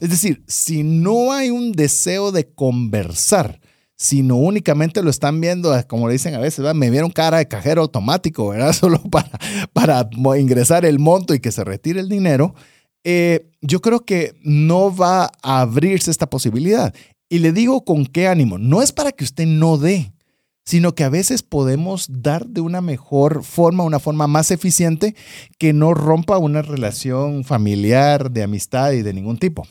[0.00, 3.60] Es decir, si no hay un deseo de conversar,
[3.96, 7.82] sino únicamente lo están viendo, como le dicen a veces, me vieron cara de cajero
[7.82, 8.72] automático, ¿verdad?
[8.74, 9.30] Solo para,
[9.72, 10.08] para
[10.38, 12.54] ingresar el monto y que se retire el dinero,
[13.02, 16.94] eh, yo creo que no va a abrirse esta posibilidad.
[17.28, 18.56] Y le digo con qué ánimo.
[18.56, 20.12] No es para que usted no dé,
[20.64, 25.16] sino que a veces podemos dar de una mejor forma, una forma más eficiente
[25.58, 29.66] que no rompa una relación familiar, de amistad y de ningún tipo.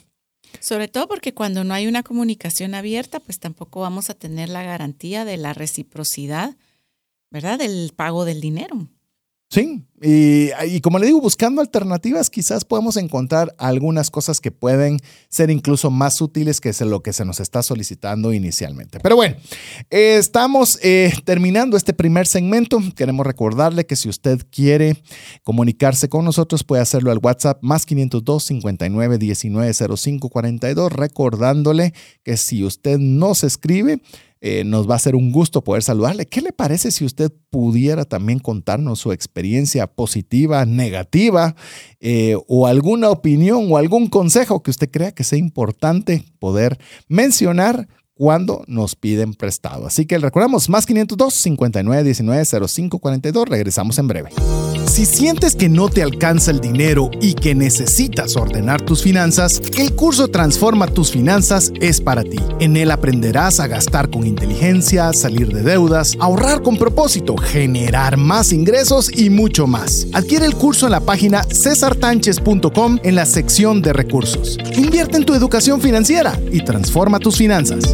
[0.59, 4.63] Sobre todo porque cuando no hay una comunicación abierta, pues tampoco vamos a tener la
[4.63, 6.55] garantía de la reciprocidad,
[7.29, 7.59] ¿verdad?
[7.59, 8.87] Del pago del dinero.
[9.49, 15.49] Sí, y, como le digo, buscando alternativas, quizás podemos encontrar algunas cosas que pueden ser
[15.49, 18.99] incluso más útiles que lo que se nos está solicitando inicialmente.
[18.99, 19.37] Pero bueno,
[19.89, 22.79] estamos eh, terminando este primer segmento.
[22.95, 25.01] Queremos recordarle que si usted quiere
[25.43, 32.37] comunicarse con nosotros, puede hacerlo al WhatsApp más 502 59 19 05 42, recordándole que
[32.37, 34.01] si usted no se escribe,
[34.41, 36.27] eh, nos va a ser un gusto poder saludarle.
[36.27, 41.55] ¿Qué le parece si usted pudiera también contarnos su experiencia positiva, negativa,
[41.99, 47.87] eh, o alguna opinión o algún consejo que usted crea que sea importante poder mencionar
[48.17, 49.87] cuando nos piden prestado.
[49.87, 53.49] Así que recordamos, más 502 59 19 05 42.
[53.49, 54.29] Regresamos en breve.
[54.87, 59.93] Si sientes que no te alcanza el dinero y que necesitas ordenar tus finanzas, el
[59.93, 62.37] curso Transforma tus finanzas es para ti.
[62.59, 68.51] En él aprenderás a gastar con inteligencia, salir de deudas, ahorrar con propósito, generar más
[68.51, 70.07] ingresos y mucho más.
[70.13, 74.57] Adquiere el curso en la página cesartanches.com en la sección de recursos.
[74.75, 77.93] Invierte en tu educación financiera y transforma tus finanzas.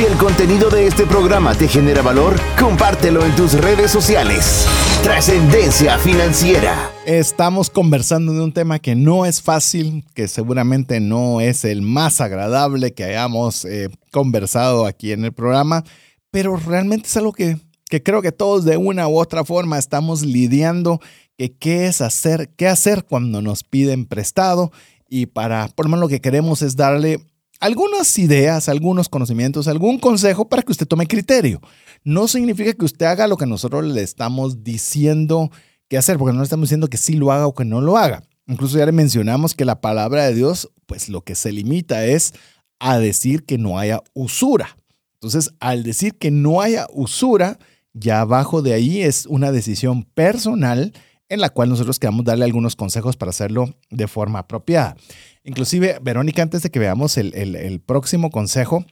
[0.00, 4.66] Si el contenido de este programa te genera valor, compártelo en tus redes sociales.
[5.02, 6.90] Trascendencia financiera.
[7.04, 12.22] Estamos conversando de un tema que no es fácil, que seguramente no es el más
[12.22, 15.84] agradable que hayamos eh, conversado aquí en el programa,
[16.30, 17.58] pero realmente es algo que,
[17.90, 20.98] que creo que todos de una u otra forma estamos lidiando,
[21.36, 24.72] que qué es hacer, qué hacer cuando nos piden prestado
[25.10, 27.20] y para, por lo menos lo que queremos es darle
[27.60, 31.60] algunas ideas, algunos conocimientos, algún consejo para que usted tome criterio.
[32.02, 35.50] No significa que usted haga lo que nosotros le estamos diciendo
[35.88, 37.98] que hacer, porque no le estamos diciendo que sí lo haga o que no lo
[37.98, 38.22] haga.
[38.46, 42.32] Incluso ya le mencionamos que la palabra de Dios, pues lo que se limita es
[42.78, 44.76] a decir que no haya usura.
[45.14, 47.58] Entonces, al decir que no haya usura,
[47.92, 50.94] ya abajo de ahí es una decisión personal
[51.28, 54.96] en la cual nosotros queremos darle algunos consejos para hacerlo de forma apropiada.
[55.44, 58.84] Inclusive, Verónica, antes de que veamos el, próximo consejo,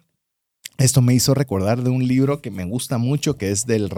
[0.79, 3.91] esto me hizo recordar de un libro que me gusta mucho, que es del,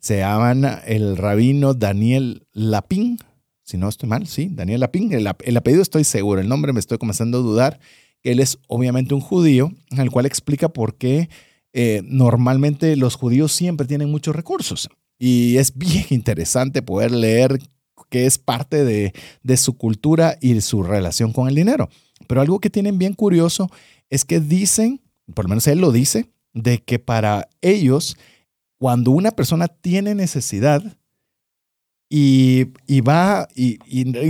[0.00, 3.18] se llama el rabino Daniel Lapin,
[3.62, 6.98] si no estoy mal, sí, Daniel Lapin, el, apellido estoy seguro, el nombre me estoy
[6.98, 7.80] comenzando a dudar,
[8.22, 11.28] él es obviamente un judío, el cual explica por qué
[11.72, 14.88] eh, normalmente los judíos siempre tienen muchos recursos.
[15.18, 17.58] Y es bien interesante poder leer
[18.08, 21.88] que es parte de, su cultura y su relación con el dinero.
[22.26, 23.70] Pero algo que tienen bien curioso
[24.10, 25.00] es que dicen,
[25.34, 28.16] por lo menos él lo dice, de que para ellos,
[28.78, 30.82] cuando una persona tiene necesidad
[32.08, 32.64] y,
[33.00, 33.78] va y,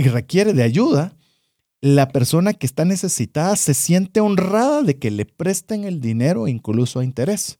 [0.09, 1.15] requiere de ayuda,
[1.79, 6.99] la persona que está necesitada se siente honrada de que le presten el dinero incluso
[6.99, 7.59] a interés,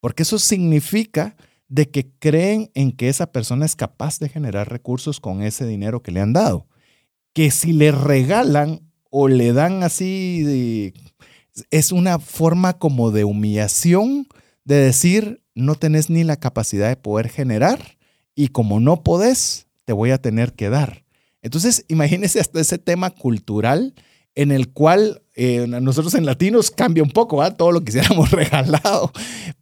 [0.00, 1.36] porque eso significa
[1.68, 6.02] de que creen en que esa persona es capaz de generar recursos con ese dinero
[6.02, 6.66] que le han dado.
[7.34, 10.92] Que si le regalan o le dan así,
[11.70, 14.26] es una forma como de humillación
[14.64, 17.98] de decir, no tenés ni la capacidad de poder generar
[18.34, 21.04] y como no podés, te voy a tener que dar.
[21.42, 23.94] Entonces, imagínese hasta ese tema cultural
[24.38, 29.10] en el cual eh, nosotros en latinos cambia un poco, todo lo que hiciéramos regalado,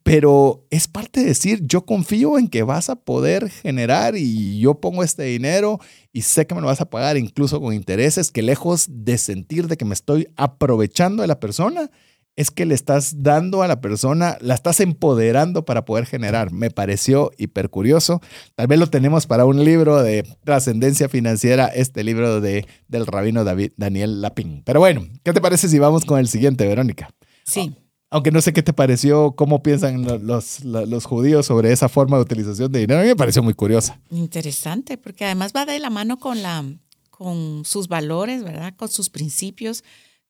[0.03, 4.79] pero es parte de decir, yo confío en que vas a poder generar y yo
[4.79, 5.81] pongo este dinero
[6.13, 9.67] y sé que me lo vas a pagar incluso con intereses, que lejos de sentir
[9.67, 11.91] de que me estoy aprovechando de la persona,
[12.37, 16.53] es que le estás dando a la persona, la estás empoderando para poder generar.
[16.53, 18.21] Me pareció hiper curioso.
[18.55, 23.43] Tal vez lo tenemos para un libro de trascendencia financiera, este libro de, del rabino
[23.43, 24.63] David, Daniel Lapin.
[24.65, 27.09] Pero bueno, ¿qué te parece si vamos con el siguiente, Verónica?
[27.45, 27.75] Sí.
[28.11, 32.19] Aunque no sé qué te pareció, cómo piensan los, los, los, judíos sobre esa forma
[32.19, 34.01] de utilización de dinero, a mí me pareció muy curiosa.
[34.11, 36.65] Interesante, porque además va de la mano con, la,
[37.11, 38.75] con sus valores, ¿verdad?
[38.77, 39.83] Con sus principios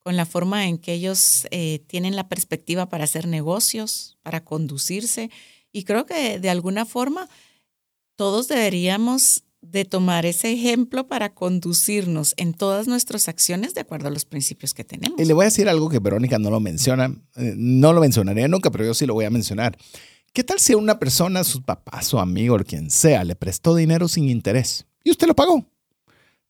[0.06, 5.32] con la forma en que ellos eh, tienen la perspectiva para hacer negocios, para conducirse.
[5.72, 7.28] Y creo que de alguna forma
[8.14, 14.12] todos deberíamos de tomar ese ejemplo para conducirnos en todas nuestras acciones de acuerdo a
[14.12, 15.20] los principios que tenemos.
[15.20, 18.46] Y le voy a decir algo que Verónica no lo menciona, eh, no lo mencionaría
[18.46, 19.76] nunca, pero yo sí lo voy a mencionar.
[20.32, 24.06] ¿Qué tal si una persona, su papá, su amigo o quien sea, le prestó dinero
[24.06, 25.66] sin interés y usted lo pagó?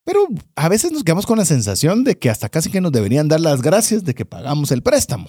[0.07, 3.27] Pero a veces nos quedamos con la sensación de que hasta casi que nos deberían
[3.27, 5.29] dar las gracias de que pagamos el préstamo.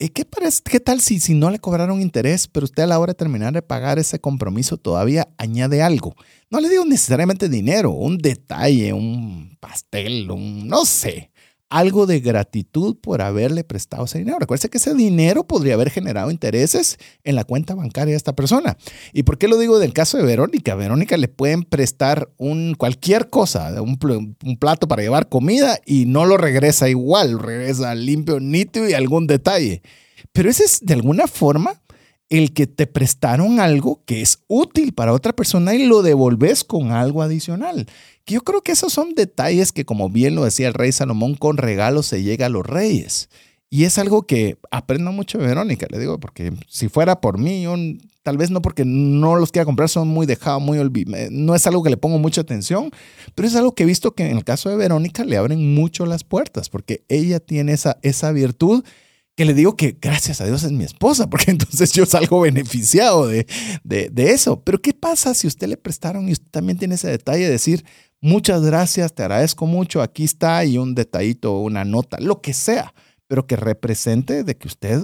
[0.00, 0.26] ¿Y qué,
[0.64, 3.52] qué tal si, si no le cobraron interés, pero usted a la hora de terminar
[3.52, 6.16] de pagar ese compromiso todavía añade algo?
[6.50, 11.30] No le digo necesariamente dinero, un detalle, un pastel, un no sé
[11.74, 14.38] algo de gratitud por haberle prestado ese dinero.
[14.38, 18.76] Recuerde que ese dinero podría haber generado intereses en la cuenta bancaria de esta persona.
[19.12, 20.76] ¿Y por qué lo digo del caso de Verónica?
[20.76, 23.98] Verónica le pueden prestar un, cualquier cosa, un,
[24.44, 29.26] un plato para llevar comida y no lo regresa igual, regresa limpio, nítido y algún
[29.26, 29.82] detalle.
[30.32, 31.82] Pero ese es de alguna forma
[32.30, 36.90] el que te prestaron algo que es útil para otra persona y lo devolves con
[36.90, 37.86] algo adicional.
[38.26, 41.58] Yo creo que esos son detalles que, como bien lo decía el rey Salomón, con
[41.58, 43.28] regalos se llega a los reyes.
[43.68, 47.66] Y es algo que aprendo mucho de Verónica, le digo, porque si fuera por mí,
[48.22, 50.78] tal vez no porque no los quiera comprar, son muy dejados, muy.
[51.30, 52.90] No es algo que le pongo mucha atención,
[53.34, 56.06] pero es algo que he visto que en el caso de Verónica le abren mucho
[56.06, 58.84] las puertas, porque ella tiene esa, esa virtud
[59.36, 63.26] que le digo que gracias a Dios es mi esposa, porque entonces yo salgo beneficiado
[63.26, 63.46] de,
[63.82, 64.60] de, de, eso.
[64.62, 67.84] Pero ¿qué pasa si usted le prestaron y usted también tiene ese detalle de decir,
[68.20, 72.94] muchas gracias, te agradezco mucho, aquí está y un detallito, una nota, lo que sea,
[73.26, 75.00] pero que represente de que usted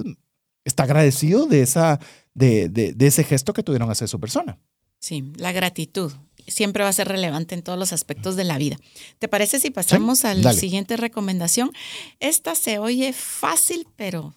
[0.63, 1.99] está agradecido de, esa,
[2.33, 4.59] de, de, ese gesto que tuvieron hacia su persona?
[4.99, 6.11] Sí, la gratitud
[6.51, 8.77] siempre va a ser relevante en todos los aspectos de la vida.
[9.19, 11.71] ¿Te parece si pasamos sí, a la siguiente recomendación?
[12.19, 14.35] Esta se oye fácil, pero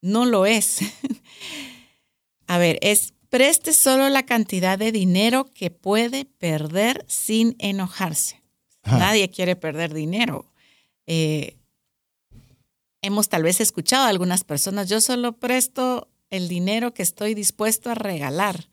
[0.00, 0.78] no lo es.
[2.46, 8.42] a ver, es preste solo la cantidad de dinero que puede perder sin enojarse.
[8.82, 8.98] Ajá.
[8.98, 10.52] Nadie quiere perder dinero.
[11.06, 11.56] Eh,
[13.02, 17.90] hemos tal vez escuchado a algunas personas, yo solo presto el dinero que estoy dispuesto
[17.90, 18.68] a regalar.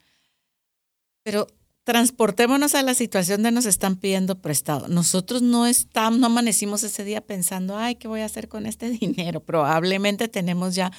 [1.23, 1.47] Pero
[1.87, 4.89] transportémonos a la situación de nos están pidiendo prestado.
[4.89, 8.89] Nosotros no estamos, no amanecimos ese día pensando, ay, ¿qué voy a hacer con este
[8.99, 9.39] dinero?
[9.39, 10.91] Probablemente tenemos ya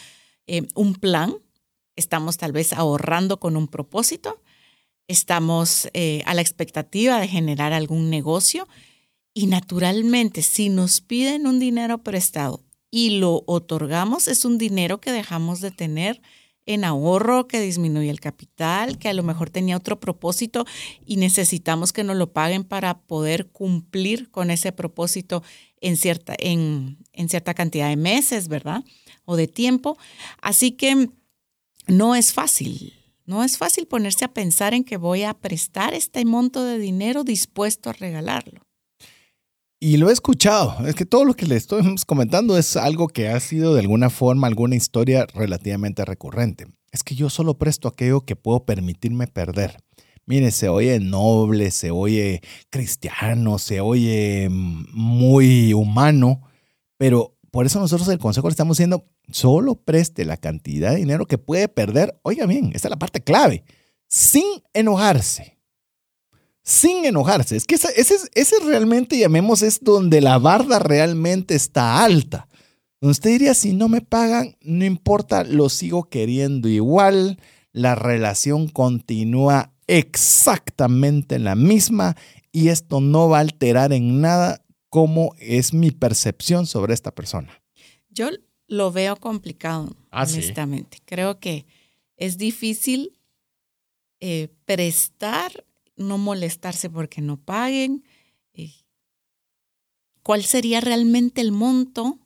[0.47, 1.35] eh, un plan,
[1.95, 4.41] estamos tal vez ahorrando con un propósito,
[5.09, 8.67] estamos eh, a la expectativa de generar algún negocio
[9.35, 15.13] y naturalmente si nos piden un dinero prestado y lo otorgamos, es un dinero que
[15.13, 16.23] dejamos de tener
[16.69, 20.67] en ahorro, que disminuye el capital, que a lo mejor tenía otro propósito
[21.05, 25.43] y necesitamos que nos lo paguen para poder cumplir con ese propósito
[25.81, 28.85] en cierta, en, en cierta cantidad de meses, ¿verdad?
[29.25, 29.97] O de tiempo.
[30.43, 31.09] Así que
[31.87, 32.93] no es fácil.
[33.25, 37.25] No es fácil ponerse a pensar en que voy a prestar este monto de dinero
[37.25, 38.68] dispuesto a regalarlo.
[39.81, 43.29] Y lo he escuchado, es que todo lo que le estoy comentando es algo que
[43.29, 46.67] ha sido de alguna forma alguna historia relativamente recurrente.
[46.91, 49.77] Es que yo solo presto aquello que puedo permitirme perder.
[50.27, 56.43] Mire, se oye noble, se oye cristiano, se oye muy humano,
[56.97, 61.25] pero por eso nosotros el consejo le estamos diciendo, solo preste la cantidad de dinero
[61.27, 62.19] que puede perder.
[62.23, 63.63] Oiga bien, esta es la parte clave,
[64.09, 65.58] sin enojarse
[66.69, 67.57] sin enojarse.
[67.57, 72.47] Es que ese, ese, ese realmente, llamemos, es donde la barda realmente está alta.
[73.01, 77.41] Usted diría, si no me pagan, no importa, lo sigo queriendo igual,
[77.73, 82.17] la relación continúa exactamente la misma
[82.53, 87.63] y esto no va a alterar en nada cómo es mi percepción sobre esta persona.
[88.11, 88.29] Yo
[88.67, 90.99] lo veo complicado, ah, honestamente.
[90.99, 91.03] ¿sí?
[91.07, 91.65] Creo que
[92.19, 93.15] es difícil
[94.21, 95.65] eh, prestar
[95.99, 98.05] no molestarse porque no paguen,
[98.55, 98.73] eh,
[100.23, 102.19] ¿cuál sería realmente el monto?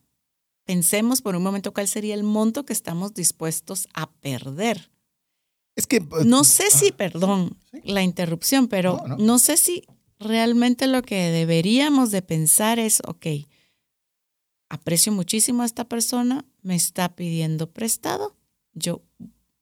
[0.64, 4.90] Pensemos por un momento cuál sería el monto que estamos dispuestos a perder.
[5.74, 6.00] Es que...
[6.24, 9.84] No sé si, perdón la interrupción, pero no, no sé si
[10.18, 13.26] realmente lo que deberíamos de pensar es, ok,
[14.68, 18.36] aprecio muchísimo a esta persona, me está pidiendo prestado,
[18.74, 19.02] yo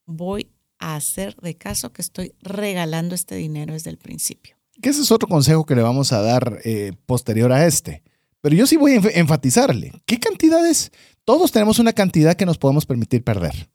[0.07, 0.49] voy
[0.81, 4.57] hacer de caso que estoy regalando este dinero desde el principio.
[4.81, 8.03] Que ese es otro consejo que le vamos a dar eh, posterior a este.
[8.41, 9.93] Pero yo sí voy a enfatizarle.
[10.07, 10.91] ¿Qué cantidades?
[11.25, 13.69] Todos tenemos una cantidad que nos podemos permitir perder.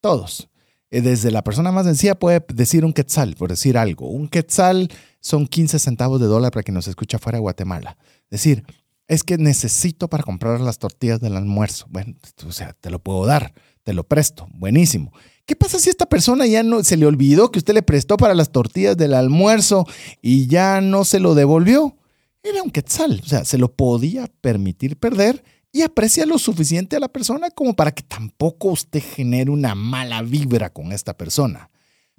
[0.00, 0.48] Todos.
[0.90, 4.08] Eh, desde la persona más sencilla puede decir un quetzal, por decir algo.
[4.08, 4.90] Un quetzal
[5.20, 7.96] son 15 centavos de dólar para quien nos escucha fuera de Guatemala.
[8.30, 8.64] Decir,
[9.06, 11.86] es que necesito para comprar las tortillas del almuerzo.
[11.88, 12.14] Bueno,
[12.46, 15.12] o sea, te lo puedo dar, te lo presto, buenísimo.
[15.48, 18.34] ¿Qué pasa si esta persona ya no se le olvidó que usted le prestó para
[18.34, 19.86] las tortillas del almuerzo
[20.20, 21.96] y ya no se lo devolvió?
[22.42, 25.42] Era un quetzal, o sea, se lo podía permitir perder
[25.72, 30.20] y aprecia lo suficiente a la persona como para que tampoco usted genere una mala
[30.20, 31.70] vibra con esta persona.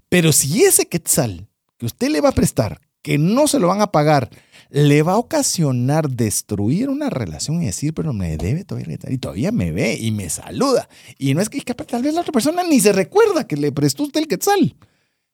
[0.10, 3.82] Pero si ese quetzal que usted le va a prestar, que no se lo van
[3.82, 4.32] a pagar,
[4.70, 9.52] le va a ocasionar destruir una relación y decir, pero me debe todavía y todavía
[9.52, 10.88] me ve y me saluda.
[11.18, 14.04] Y no es que tal vez la otra persona ni se recuerda que le prestó
[14.04, 14.76] usted el quetzal.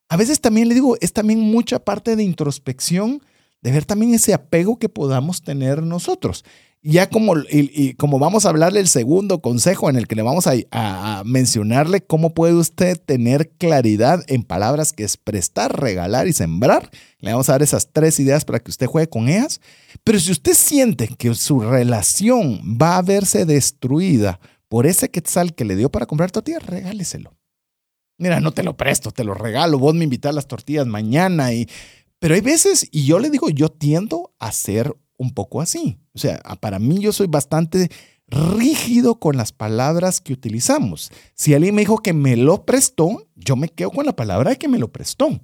[0.08, 3.22] A veces también le digo, es también mucha parte de introspección,
[3.62, 6.46] de ver también ese apego que podamos tener nosotros
[6.88, 10.46] ya como, y, como vamos a hablarle el segundo consejo en el que le vamos
[10.48, 16.92] a, mencionarle cómo puede usted tener claridad en palabras que es prestar, regalar y sembrar,
[17.20, 19.62] le vamos a dar esas tres ideas para que usted juegue con ellas.
[20.04, 25.66] Pero si usted siente que su relación va a verse destruida por ese quetzal que
[25.66, 27.34] le dio para comprar tortillas, regáleselo.
[28.20, 29.80] Mira, no te lo presto, te lo regalo.
[29.80, 31.68] Vos me invitas las tortillas mañana y...
[32.20, 35.98] Pero hay veces, y yo le digo, yo tiendo a ser un poco así.
[36.16, 37.92] O sea, para mí yo soy bastante
[38.28, 41.12] rígido con las palabras que utilizamos.
[41.36, 44.58] Si alguien me dijo que me lo prestó, yo me quedo con la palabra de
[44.58, 45.40] que me lo prestó.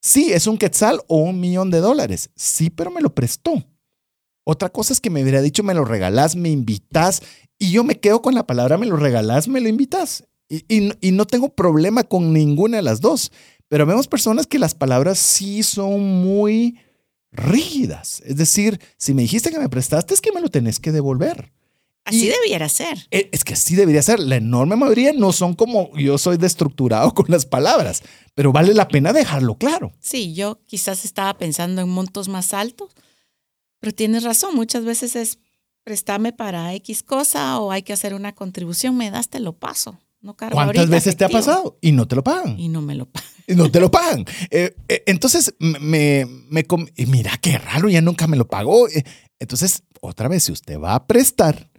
[0.00, 2.30] Sí, es un quetzal o un millón de dólares.
[2.36, 3.64] Sí, pero me lo prestó.
[4.44, 7.22] Otra cosa es que me hubiera dicho, me lo regalás, me invitas,
[7.58, 10.24] y yo me quedo con la palabra, me lo regalás, me lo invitas.
[10.48, 10.64] Y,
[11.00, 13.32] y no tengo problema con ninguna de las dos.
[13.68, 16.78] Pero vemos personas que las palabras sí son muy
[17.32, 18.22] rígidas.
[18.24, 21.52] Es decir, si me dijiste que me prestaste, es que me lo tenés que devolver.
[22.04, 23.06] Así debiera ser.
[23.10, 24.18] E, es que así debería ser.
[24.18, 28.02] La enorme mayoría no son como yo soy destructurado con las palabras,
[28.34, 29.92] pero vale la pena dejarlo claro.
[30.00, 32.94] Sí, yo quizás estaba pensando en montos más altos,
[33.78, 35.38] pero tienes razón, muchas veces es
[35.84, 39.98] préstame para X cosa o hay que hacer una contribución, me das, te lo paso.
[40.20, 41.78] No ¿Cuántas veces te ha pasado?
[41.80, 42.58] Y no te lo pagan.
[42.58, 43.30] Y no me lo pagan.
[43.46, 44.24] Y no te lo pagan.
[44.50, 46.66] Eh, eh, entonces, me, me,
[47.06, 48.88] mira qué raro, ya nunca me lo pagó.
[48.88, 49.04] Eh,
[49.38, 51.70] entonces, otra vez, si usted va a prestar,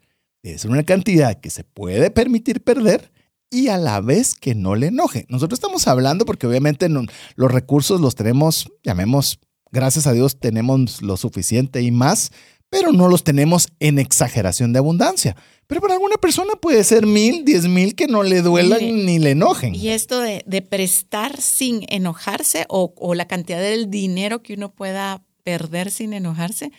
[0.41, 3.11] es una cantidad que se puede permitir perder
[3.49, 5.25] y a la vez que no le enoje.
[5.29, 6.87] Nosotros estamos hablando porque obviamente
[7.35, 9.39] los recursos los tenemos, llamemos,
[9.71, 12.31] gracias a Dios tenemos lo suficiente y más,
[12.69, 15.35] pero no los tenemos en exageración de abundancia.
[15.69, 19.31] Pero para alguna persona puede ser mil, diez mil que no le duelan ni le
[19.31, 19.75] enojen.
[19.75, 25.91] Y esto de, prestar sin enojarse o, la cantidad del dinero que uno pueda perder
[25.91, 26.71] sin enojarse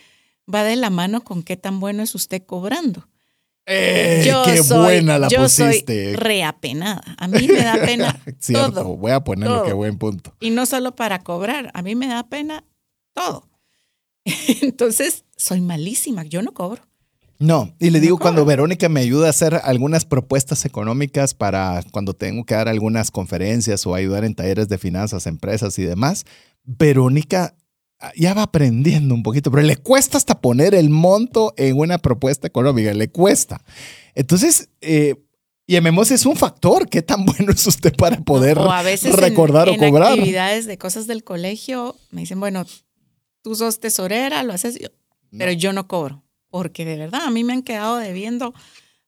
[0.53, 3.07] va de la mano con qué tan bueno es usted cobrando.
[3.65, 6.07] Eh, qué buena la yo pusiste.
[6.07, 7.15] Soy reapenada.
[7.17, 8.97] A mí me da pena Cierto, todo.
[8.97, 10.35] Voy a ponerlo, qué buen punto.
[10.41, 12.65] Y no solo para cobrar, a mí me da pena
[13.13, 13.47] todo.
[14.61, 16.90] Entonces, soy malísima, yo no cobro.
[17.41, 22.13] No, y le digo cuando Verónica me ayuda a hacer algunas propuestas económicas para cuando
[22.13, 26.25] tengo que dar algunas conferencias o ayudar en talleres de finanzas, empresas y demás,
[26.63, 27.55] Verónica
[27.99, 31.97] ah, ya va aprendiendo un poquito, pero le cuesta hasta poner el monto en una
[31.97, 33.59] propuesta económica, le cuesta.
[34.13, 35.15] Entonces, eh,
[35.65, 36.87] y Memos es un factor.
[36.89, 38.59] ¿Qué tan bueno es usted para poder
[39.15, 40.11] recordar o cobrar?
[40.11, 42.67] Actividades de cosas del colegio me dicen, bueno,
[43.41, 44.77] tú sos tesorera, lo haces,
[45.31, 48.53] pero yo no cobro porque de verdad a mí me han quedado debiendo,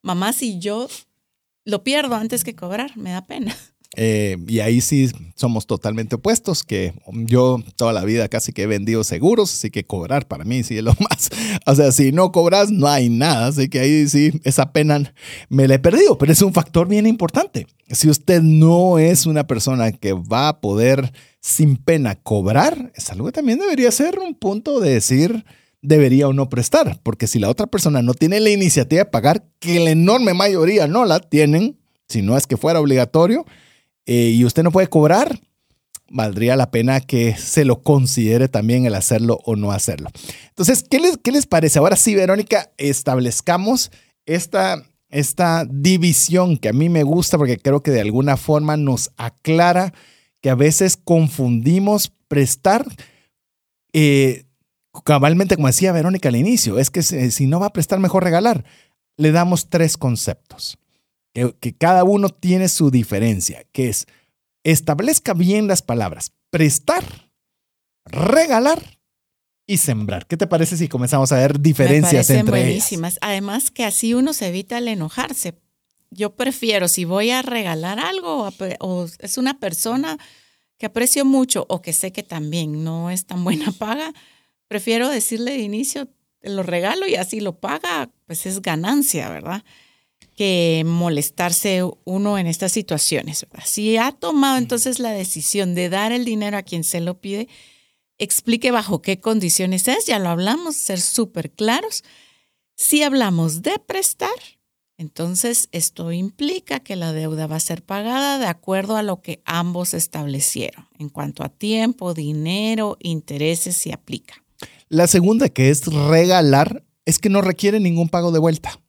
[0.01, 0.87] mamá, si yo
[1.65, 3.55] lo pierdo antes que cobrar, me da pena.
[3.95, 8.67] Eh, y ahí sí somos totalmente opuestos, que yo toda la vida casi que he
[8.67, 11.29] vendido seguros, así que cobrar para mí sí es lo más.
[11.65, 15.13] O sea, si no cobras, no hay nada, así que ahí sí, esa pena
[15.49, 17.67] me la he perdido, pero es un factor bien importante.
[17.89, 23.27] Si usted no es una persona que va a poder sin pena cobrar, es algo
[23.27, 25.45] que también debería ser un punto de decir,
[25.83, 29.45] debería o no prestar, porque si la otra persona no tiene la iniciativa de pagar,
[29.59, 31.77] que la enorme mayoría no la tienen,
[32.07, 33.45] si no es que fuera obligatorio,
[34.05, 35.39] eh, y usted no puede cobrar,
[36.09, 40.09] valdría la pena que se lo considere también el hacerlo o no hacerlo.
[40.49, 41.79] Entonces, ¿qué les, qué les parece?
[41.79, 43.91] Ahora sí, Verónica, establezcamos
[44.25, 49.11] esta, esta división que a mí me gusta porque creo que de alguna forma nos
[49.17, 49.93] aclara
[50.41, 52.85] que a veces confundimos prestar,
[53.93, 54.45] eh,
[55.03, 58.65] cabalmente como decía Verónica al inicio, es que si no va a prestar, mejor regalar.
[59.17, 60.77] Le damos tres conceptos,
[61.33, 64.07] que, que cada uno tiene su diferencia, que es
[64.63, 67.03] establezca bien las palabras, prestar,
[68.05, 68.99] regalar
[69.65, 70.25] y sembrar.
[70.27, 73.17] ¿Qué te parece si comenzamos a ver diferencias Me entre buenísimas.
[73.21, 75.55] Además que así uno se evita el enojarse.
[76.09, 80.17] Yo prefiero si voy a regalar algo o es una persona
[80.77, 84.13] que aprecio mucho o que sé que también no es tan buena paga,
[84.73, 86.07] prefiero decirle de inicio,
[86.39, 89.63] te lo regalo y así lo paga, pues es ganancia, ¿verdad?
[90.35, 93.45] Que molestarse uno en estas situaciones.
[93.65, 97.49] Si ha tomado entonces la decisión de dar el dinero a quien se lo pide,
[98.17, 102.03] explique bajo qué condiciones es, ya lo hablamos, ser súper claros.
[102.73, 104.33] Si hablamos de prestar,
[104.97, 109.43] entonces esto implica que la deuda va a ser pagada de acuerdo a lo que
[109.45, 114.42] ambos establecieron en cuanto a tiempo, dinero, intereses si aplica.
[114.89, 118.79] La segunda que es regalar es que no requiere ningún pago de vuelta.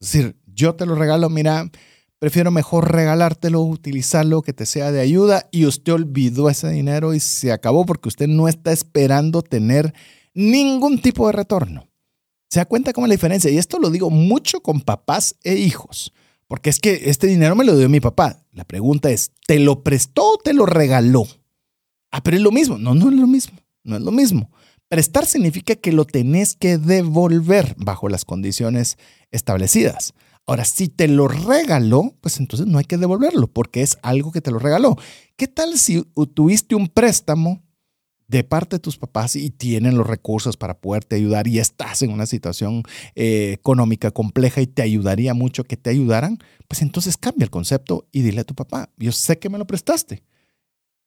[0.00, 1.70] Es decir, yo te lo regalo, mira,
[2.18, 7.20] prefiero mejor regalártelo, utilizarlo, que te sea de ayuda y usted olvidó ese dinero y
[7.20, 9.92] se acabó porque usted no está esperando tener
[10.34, 11.88] ningún tipo de retorno.
[12.48, 13.50] ¿Se da cuenta cómo es la diferencia?
[13.50, 16.12] Y esto lo digo mucho con papás e hijos,
[16.46, 18.44] porque es que este dinero me lo dio mi papá.
[18.52, 21.26] La pregunta es, ¿te lo prestó o te lo regaló?
[22.10, 22.76] Ah, pero es lo mismo.
[22.76, 23.58] No, no es lo mismo.
[23.84, 24.50] No es lo mismo.
[24.92, 28.98] Prestar significa que lo tenés que devolver bajo las condiciones
[29.30, 30.12] establecidas.
[30.46, 34.42] Ahora, si te lo regaló, pues entonces no hay que devolverlo porque es algo que
[34.42, 34.98] te lo regaló.
[35.36, 36.02] ¿Qué tal si
[36.34, 37.62] tuviste un préstamo
[38.28, 42.10] de parte de tus papás y tienen los recursos para poderte ayudar y estás en
[42.10, 42.82] una situación
[43.14, 46.36] eh, económica compleja y te ayudaría mucho que te ayudaran?
[46.68, 49.66] Pues entonces cambia el concepto y dile a tu papá, yo sé que me lo
[49.66, 50.22] prestaste.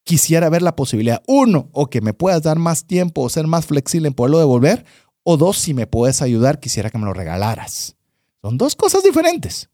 [0.05, 3.65] Quisiera ver la posibilidad, uno, o que me puedas dar más tiempo o ser más
[3.65, 4.85] flexible en poderlo devolver,
[5.23, 7.97] o dos, si me puedes ayudar, quisiera que me lo regalaras.
[8.41, 9.69] Son dos cosas diferentes.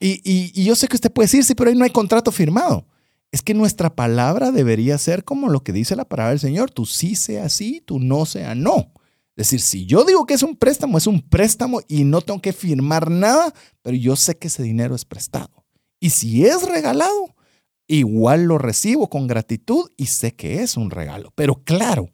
[0.00, 2.86] Y, yo sé que usted puede decir, sí, pero ahí no hay contrato firmado.
[3.30, 6.70] Es que nuestra palabra debería ser como lo que dice la palabra del Señor.
[6.70, 8.92] Tú sí sea sí, tú no sea no.
[9.36, 12.40] Es decir, si yo digo que es un préstamo, es un préstamo y no tengo
[12.40, 13.52] que firmar nada,
[13.82, 15.66] pero yo sé que ese dinero es prestado.
[16.00, 17.35] Y si es regalado,
[17.86, 21.32] igual lo recibo con gratitud y sé que es un regalo.
[21.34, 22.10] Pero claro,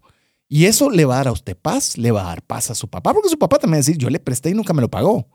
[0.49, 2.75] y eso le va a dar a usted paz, le va a dar paz a
[2.75, 4.83] su papá, porque su papá también va a decir, yo le presté y nunca me
[4.83, 5.27] lo pagó.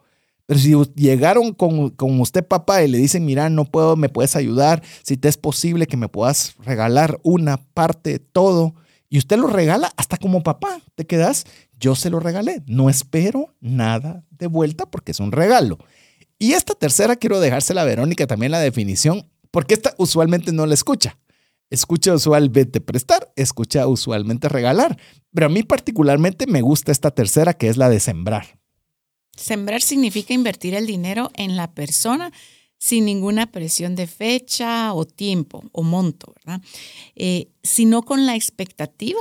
[0.46, 4.82] Pero si llegaron con, usted, papá, y le dicen, mira, no puedo, me puedes ayudar,
[5.04, 8.76] si te es posible que me puedas regalar una parte, todo,
[9.10, 11.46] y usted lo regala hasta como papá, te quedas,
[11.80, 15.80] yo se lo regalé, no espero nada de vuelta porque es un regalo.
[16.40, 20.74] Y esta tercera quiero dejársela a Verónica también la definición, porque esta usualmente no la
[20.74, 21.18] escucha.
[21.70, 24.98] Escucha usualmente prestar, escucha usualmente regalar,
[25.34, 28.60] pero a mí particularmente me gusta esta tercera que es la de sembrar.
[29.36, 32.32] Sembrar significa invertir el dinero en la persona
[32.80, 36.62] sin ninguna presión de fecha o tiempo o monto, ¿verdad?
[37.16, 39.20] Eh, sino con la expectativa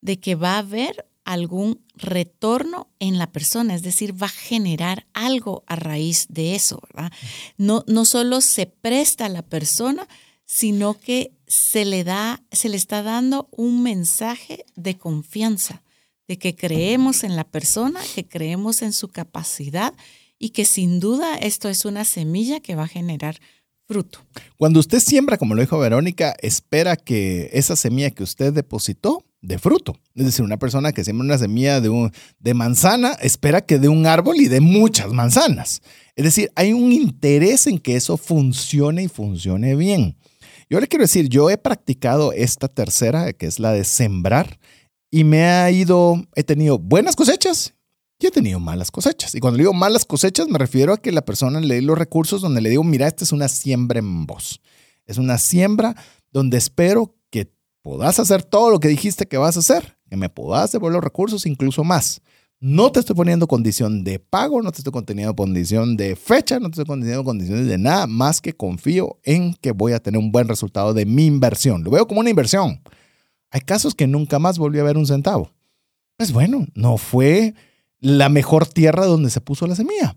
[0.00, 5.06] de que va a haber algún retorno en la persona, es decir, va a generar
[5.12, 7.12] algo a raíz de eso, ¿verdad?
[7.56, 10.08] No, no solo se presta a la persona,
[10.46, 15.82] sino que se le da, se le está dando un mensaje de confianza
[16.26, 19.94] de que creemos en la persona, que creemos en su capacidad
[20.38, 23.40] y que sin duda esto es una semilla que va a generar
[23.86, 24.20] fruto.
[24.56, 29.58] Cuando usted siembra, como lo dijo Verónica, espera que esa semilla que usted depositó de
[29.58, 29.96] fruto.
[30.14, 34.06] Es decir, una persona que siembra una semilla de, de manzana espera que dé un
[34.06, 35.82] árbol y dé muchas manzanas.
[36.16, 40.16] Es decir, hay un interés en que eso funcione y funcione bien.
[40.68, 44.60] Yo le quiero decir, yo he practicado esta tercera, que es la de sembrar,
[45.10, 47.74] y me ha ido, he tenido buenas cosechas
[48.20, 49.34] y he tenido malas cosechas.
[49.34, 52.42] Y cuando digo malas cosechas me refiero a que la persona le dé los recursos
[52.42, 54.60] donde le digo, mira, esta es una siembra en vos.
[55.06, 55.96] Es una siembra
[56.30, 57.16] donde espero
[57.82, 61.04] puedas hacer todo lo que dijiste que vas a hacer, que me puedas devolver los
[61.04, 62.20] recursos, incluso más.
[62.62, 66.66] No te estoy poniendo condición de pago, no te estoy poniendo condición de fecha, no
[66.68, 70.30] te estoy poniendo condiciones de nada, más que confío en que voy a tener un
[70.30, 71.82] buen resultado de mi inversión.
[71.82, 72.82] Lo veo como una inversión.
[73.50, 75.50] Hay casos que nunca más volvió a ver un centavo.
[76.18, 77.54] Pues bueno, no fue
[77.98, 80.16] la mejor tierra donde se puso la semilla.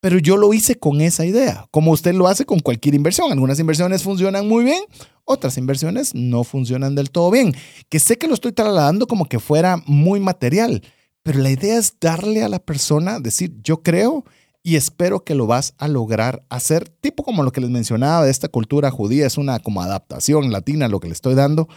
[0.00, 3.30] Pero yo lo hice con esa idea, como usted lo hace con cualquier inversión.
[3.30, 4.82] Algunas inversiones funcionan muy bien,
[5.24, 7.54] otras inversiones no funcionan del todo bien.
[7.88, 10.82] Que sé que lo estoy trasladando como que fuera muy material,
[11.22, 14.24] pero la idea es darle a la persona, decir, yo creo
[14.62, 18.30] y espero que lo vas a lograr hacer, tipo como lo que les mencionaba de
[18.30, 21.68] esta cultura judía, es una como adaptación latina lo que le estoy dando,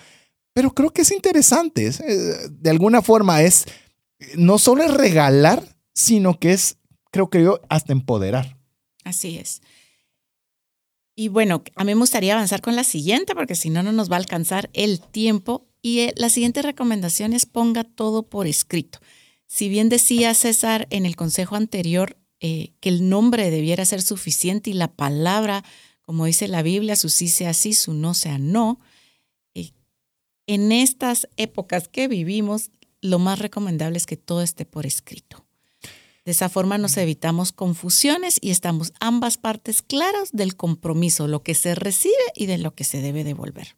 [0.53, 3.65] pero creo que es interesante, eh, de alguna forma es,
[4.35, 5.63] no solo es regalar,
[5.93, 6.77] sino que es,
[7.13, 8.57] creo que yo, hasta empoderar.
[9.03, 9.61] Así es.
[11.15, 14.11] Y bueno, a mí me gustaría avanzar con la siguiente, porque si no, no nos
[14.11, 15.67] va a alcanzar el tiempo.
[15.83, 18.99] Y eh, la siguiente recomendación es ponga todo por escrito.
[19.45, 24.71] Si bien decía César en el consejo anterior eh, que el nombre debiera ser suficiente
[24.71, 25.63] y la palabra,
[26.01, 28.79] como dice la Biblia, su sí sea sí, su no sea no,
[29.53, 29.73] eh,
[30.47, 35.42] en estas épocas que vivimos, lo más recomendable es que todo esté por escrito.
[36.25, 41.53] De esa forma nos evitamos confusiones y estamos ambas partes claras del compromiso, lo que
[41.53, 43.75] se recibe y de lo que se debe devolver.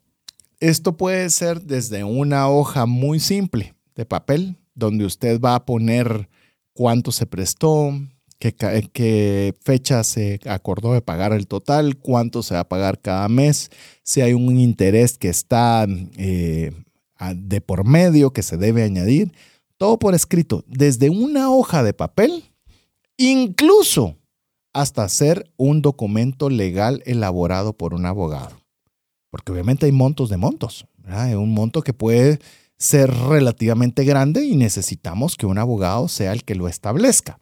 [0.59, 6.29] Esto puede ser desde una hoja muy simple de papel, donde usted va a poner
[6.73, 7.91] cuánto se prestó,
[8.37, 13.71] qué, fecha se acordó de pagar el total, cuánto se va a pagar cada mes,
[14.03, 15.87] si hay un interés que está
[16.17, 16.71] eh,
[17.35, 19.31] de por medio que se debe añadir
[19.78, 22.43] todo por escrito, desde una hoja de papel,
[23.17, 24.15] incluso
[24.73, 28.61] hasta hacer un documento legal elaborado por un abogado.
[29.30, 30.86] Porque obviamente hay montos de montos.
[31.07, 32.39] Hay un monto que puede
[32.78, 37.38] ser relativamente grande y necesitamos que un abogado sea el que lo establezca.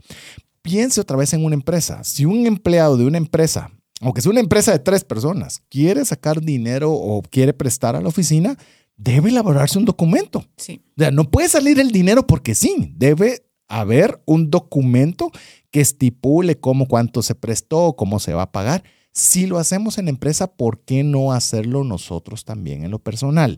[0.61, 2.03] Piense otra vez en una empresa.
[2.03, 6.41] Si un empleado de una empresa, aunque sea una empresa de tres personas, quiere sacar
[6.41, 8.57] dinero o quiere prestar a la oficina,
[8.97, 10.45] debe elaborarse un documento.
[10.57, 10.81] Sí.
[10.97, 15.31] O sea, no puede salir el dinero porque sí, debe haber un documento
[15.71, 18.83] que estipule cómo, cuánto se prestó, cómo se va a pagar.
[19.11, 23.57] Si lo hacemos en empresa, ¿por qué no hacerlo nosotros también en lo personal?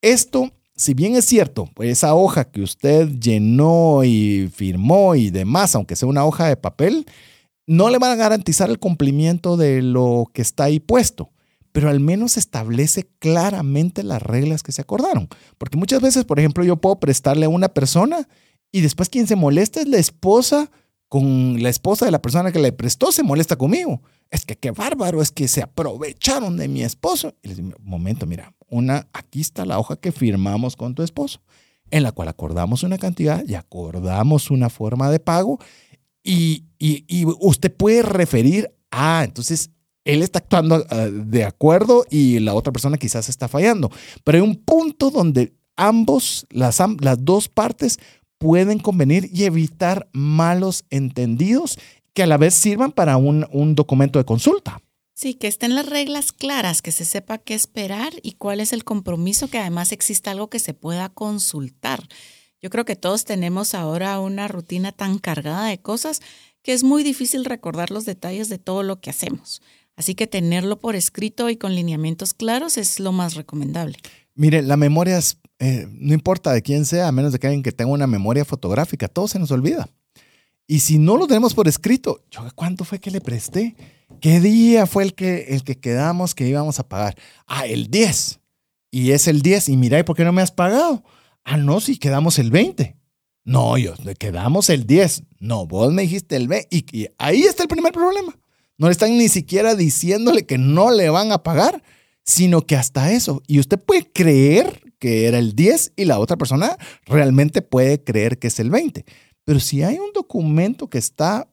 [0.00, 5.74] Esto, si bien es cierto, pues esa hoja que usted llenó y firmó y demás,
[5.74, 7.06] aunque sea una hoja de papel,
[7.66, 11.30] no le van a garantizar el cumplimiento de lo que está ahí puesto
[11.72, 15.28] pero al menos establece claramente las reglas que se acordaron.
[15.58, 18.28] Porque muchas veces, por ejemplo, yo puedo prestarle a una persona
[18.70, 20.70] y después quien se molesta es la esposa
[21.08, 24.00] con la esposa de la persona que le prestó, se molesta conmigo.
[24.30, 27.34] Es que qué bárbaro, es que se aprovecharon de mi esposo.
[27.42, 31.42] Y les digo, momento, mira, una, aquí está la hoja que firmamos con tu esposo,
[31.90, 35.58] en la cual acordamos una cantidad y acordamos una forma de pago.
[36.22, 39.70] Y, y, y usted puede referir, ah, entonces
[40.04, 43.90] él está actuando ah, de acuerdo y la otra persona quizás está fallando.
[44.24, 47.98] Pero hay un punto donde ambos, las, las dos partes,
[48.38, 51.78] pueden convenir y evitar malos entendidos
[52.12, 54.80] que a la vez sirvan para un, un documento de consulta.
[55.14, 58.82] Sí, que estén las reglas claras, que se sepa qué esperar y cuál es el
[58.82, 62.08] compromiso, que además exista algo que se pueda consultar.
[62.60, 66.20] Yo creo que todos tenemos ahora una rutina tan cargada de cosas
[66.62, 69.62] que es muy difícil recordar los detalles de todo lo que hacemos.
[70.02, 73.98] Así que tenerlo por escrito y con lineamientos claros es lo más recomendable.
[74.34, 77.62] Mire, la memoria es, eh, no importa de quién sea, a menos de que alguien
[77.62, 79.88] que tenga una memoria fotográfica, todo se nos olvida.
[80.66, 82.24] Y si no lo tenemos por escrito,
[82.56, 83.76] ¿cuánto fue que le presté?
[84.20, 87.16] ¿Qué día fue el que, el que quedamos que íbamos a pagar?
[87.46, 88.40] Ah, el 10.
[88.90, 89.68] Y es el 10.
[89.68, 91.04] Y mira, ¿y por qué no me has pagado?
[91.44, 92.96] Ah, no, si quedamos el 20.
[93.44, 95.22] No, yo, quedamos el 10.
[95.38, 96.76] No, vos me dijiste el 20.
[96.90, 98.36] y ahí está el primer problema.
[98.82, 101.84] No le están ni siquiera diciéndole que no le van a pagar,
[102.24, 103.40] sino que hasta eso.
[103.46, 106.76] Y usted puede creer que era el 10 y la otra persona
[107.06, 109.04] realmente puede creer que es el 20.
[109.44, 111.48] Pero si hay un documento que está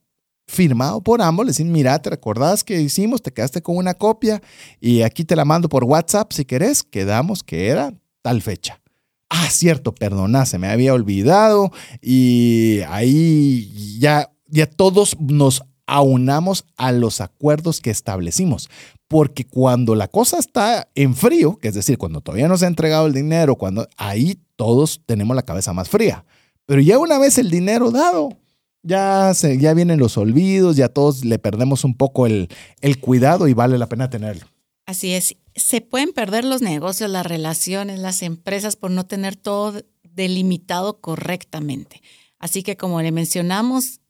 [0.47, 4.41] firmado por ambos, le dicen, mira, te recordás que hicimos, te quedaste con una copia
[4.81, 8.81] y aquí te la mando por WhatsApp si querés, quedamos que era tal fecha.
[9.29, 11.71] Ah, cierto, perdona, se me había olvidado
[12.01, 18.69] y ahí ya, ya todos nos aunamos a los acuerdos que establecimos.
[19.07, 22.67] Porque cuando la cosa está en frío, que es decir, cuando todavía no se ha
[22.67, 26.25] entregado el dinero, cuando ahí todos tenemos la cabeza más fría.
[26.67, 28.37] Pero ya una vez el dinero dado,
[28.83, 32.49] ya, se, ya vienen los olvidos, ya todos le perdemos un poco el,
[32.81, 34.45] el cuidado y vale la pena tenerlo.
[34.85, 39.81] Así es, se pueden perder los negocios, las relaciones, las empresas por no tener todo
[40.03, 42.01] delimitado correctamente.
[42.37, 44.01] Así que como le mencionamos,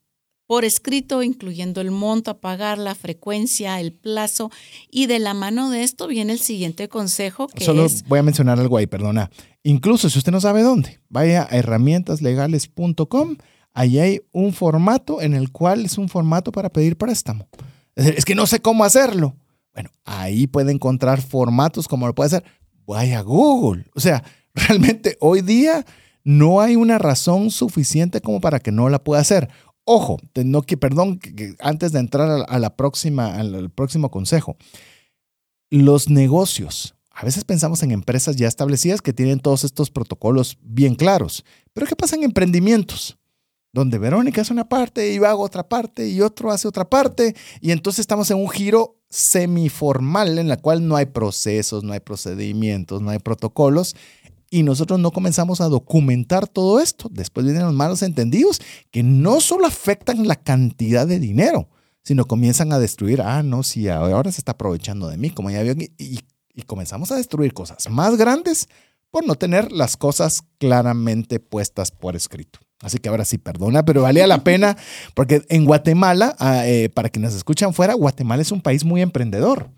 [0.50, 4.50] por escrito, incluyendo el monto a pagar, la frecuencia, el plazo.
[4.90, 8.60] Y de la mano de esto viene el siguiente consejo que Solo voy a mencionar
[8.60, 9.30] algo ahí, perdona.
[9.62, 13.38] Incluso si usted no sabe dónde, vaya a herramientaslegales.com.
[13.74, 17.48] ahí hay un formato en el cual es un formato para pedir préstamo.
[17.96, 19.36] Es que no sé cómo hacerlo.
[19.72, 22.44] Bueno, ahí puede encontrar formatos como lo puede hacer.
[22.88, 23.86] Vaya a Google.
[23.94, 24.24] O sea,
[24.56, 25.86] realmente hoy día
[26.24, 29.50] no hay una razón suficiente como para que no la pueda hacer.
[29.92, 31.20] Ojo, no que, perdón,
[31.58, 34.56] antes de entrar a la próxima, al próximo consejo,
[35.72, 36.94] los negocios.
[37.10, 41.44] A veces pensamos en empresas ya establecidas que tienen todos estos protocolos bien claros.
[41.74, 43.18] Pero ¿qué pasa en emprendimientos?
[43.74, 47.36] Donde Verónica hace una parte y yo hago otra parte y otro hace otra parte.
[47.60, 52.00] Y entonces estamos en un giro semiformal en la cual no hay procesos, no hay
[52.00, 53.96] procedimientos, no hay protocolos
[54.50, 57.10] y nosotros no comenzamos a documentar todo esto.
[57.12, 61.70] Después vienen los malos entendidos que no solo afectan la cantidad de dinero,
[62.04, 65.62] sino comienzan a destruir, ah, no, si ahora se está aprovechando de mí, como ya
[65.62, 66.20] vio, y,
[66.54, 68.68] y comenzamos a destruir cosas más grandes
[69.12, 72.60] por no tener las cosas claramente puestas por escrito.
[72.82, 74.78] Así que ahora sí, perdona, pero valía la pena,
[75.14, 79.70] porque en Guatemala, ah, eh, para quienes escuchan fuera, Guatemala es un país muy emprendedor.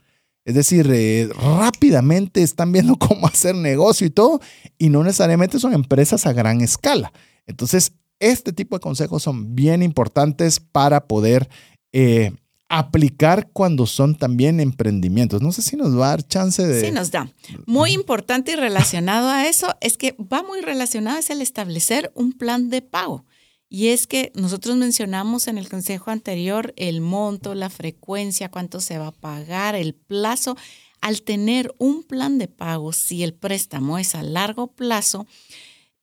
[0.43, 4.41] Es decir, eh, rápidamente están viendo cómo hacer negocio y todo,
[4.77, 7.11] y no necesariamente son empresas a gran escala.
[7.45, 11.49] Entonces, este tipo de consejos son bien importantes para poder
[11.91, 12.31] eh,
[12.69, 15.41] aplicar cuando son también emprendimientos.
[15.41, 16.79] No sé si nos va a dar chance de...
[16.79, 17.29] Sí, nos da.
[17.65, 22.31] Muy importante y relacionado a eso es que va muy relacionado es el establecer un
[22.31, 23.25] plan de pago.
[23.73, 28.97] Y es que nosotros mencionamos en el consejo anterior el monto, la frecuencia, cuánto se
[28.97, 30.57] va a pagar, el plazo.
[30.99, 35.25] Al tener un plan de pago, si el préstamo es a largo plazo,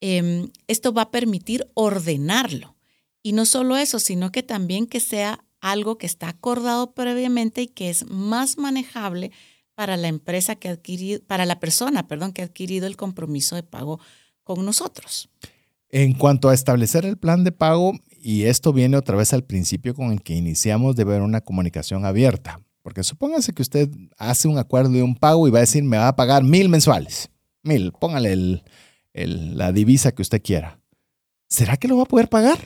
[0.00, 2.74] em, esto va a permitir ordenarlo.
[3.22, 7.66] Y no solo eso, sino que también que sea algo que está acordado previamente y
[7.68, 9.30] que es más manejable
[9.74, 13.62] para la empresa que adquirido, para la persona, perdón, que ha adquirido el compromiso de
[13.62, 14.00] pago
[14.42, 15.28] con nosotros.
[15.90, 19.94] En cuanto a establecer el plan de pago, y esto viene otra vez al principio
[19.94, 24.58] con el que iniciamos de ver una comunicación abierta, porque supóngase que usted hace un
[24.58, 27.30] acuerdo de un pago y va a decir, me va a pagar mil mensuales,
[27.62, 28.62] mil, póngale
[29.14, 30.80] la divisa que usted quiera.
[31.48, 32.58] ¿Será que lo va a poder pagar?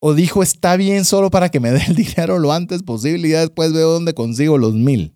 [0.00, 3.32] ¿O dijo, está bien solo para que me dé el dinero lo antes posible y
[3.32, 5.14] ya después veo dónde consigo los mil?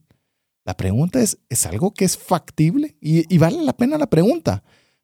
[0.65, 2.97] La pregunta es, ¿es algo que es factible?
[3.01, 4.63] Y, y vale la pena la pregunta.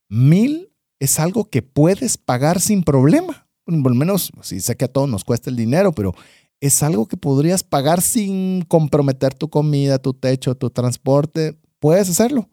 [0.08, 0.67] Mil
[0.98, 3.48] es algo que puedes pagar sin problema.
[3.64, 6.14] Por lo menos, sí sé que a todos nos cuesta el dinero, pero
[6.60, 11.58] es algo que podrías pagar sin comprometer tu comida, tu techo, tu transporte.
[11.78, 12.48] Puedes hacerlo.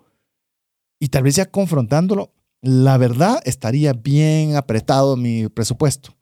[0.99, 6.15] Y tal vez ya confrontándolo, la verdad estaría bien apretado mi presupuesto.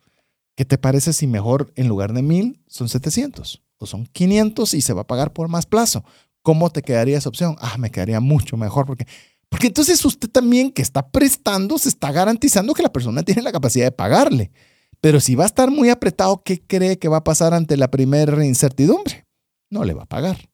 [0.55, 4.81] ¿Qué te parece si mejor en lugar de mil son 700 o son 500 y
[4.81, 6.03] se va a pagar por más plazo?
[6.43, 7.55] ¿Cómo te quedaría esa opción?
[7.59, 9.07] Ah, me quedaría mucho mejor porque
[9.53, 13.51] porque entonces usted también que está prestando se está garantizando que la persona tiene la
[13.51, 14.51] capacidad de pagarle.
[14.99, 17.91] Pero si va a estar muy apretado, ¿qué cree que va a pasar ante la
[17.91, 19.27] primera incertidumbre?
[19.69, 20.49] No le va a pagar.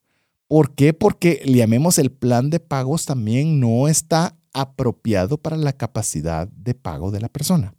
[0.50, 0.92] ¿Por qué?
[0.92, 7.10] Porque llamemos el plan de pagos también no está apropiado para la capacidad de pago
[7.10, 7.74] de la persona.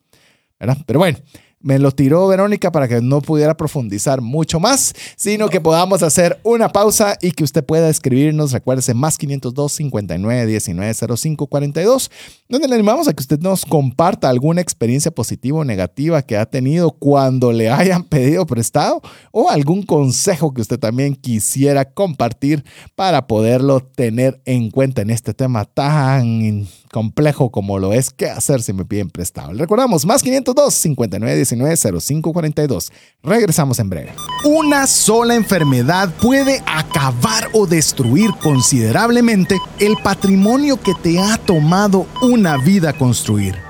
[0.86, 1.18] Pero bueno,
[1.62, 6.40] me lo tiró Verónica para que no pudiera profundizar mucho más, sino que podamos hacer
[6.42, 12.10] una pausa y que usted pueda escribirnos, recuérdese, más 502 59 19 05 42,
[12.48, 16.46] donde le animamos a que usted nos comparta alguna experiencia positiva o negativa que ha
[16.46, 23.26] tenido cuando le hayan pedido prestado o algún consejo que usted también quisiera compartir para
[23.26, 28.72] poderlo tener en cuenta en este tema tan complejo como lo es qué hacer si
[28.72, 29.52] me piden prestado.
[29.52, 32.92] Recordamos, más 502 59 19 05 42.
[33.22, 34.12] Regresamos en breve.
[34.44, 42.56] Una sola enfermedad puede acabar o destruir considerablemente el patrimonio que te ha tomado una
[42.56, 43.69] vida construir.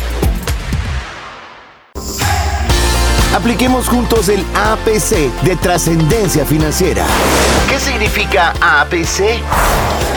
[3.33, 7.07] Apliquemos juntos el APC de trascendencia financiera.
[7.69, 9.39] ¿Qué significa APC?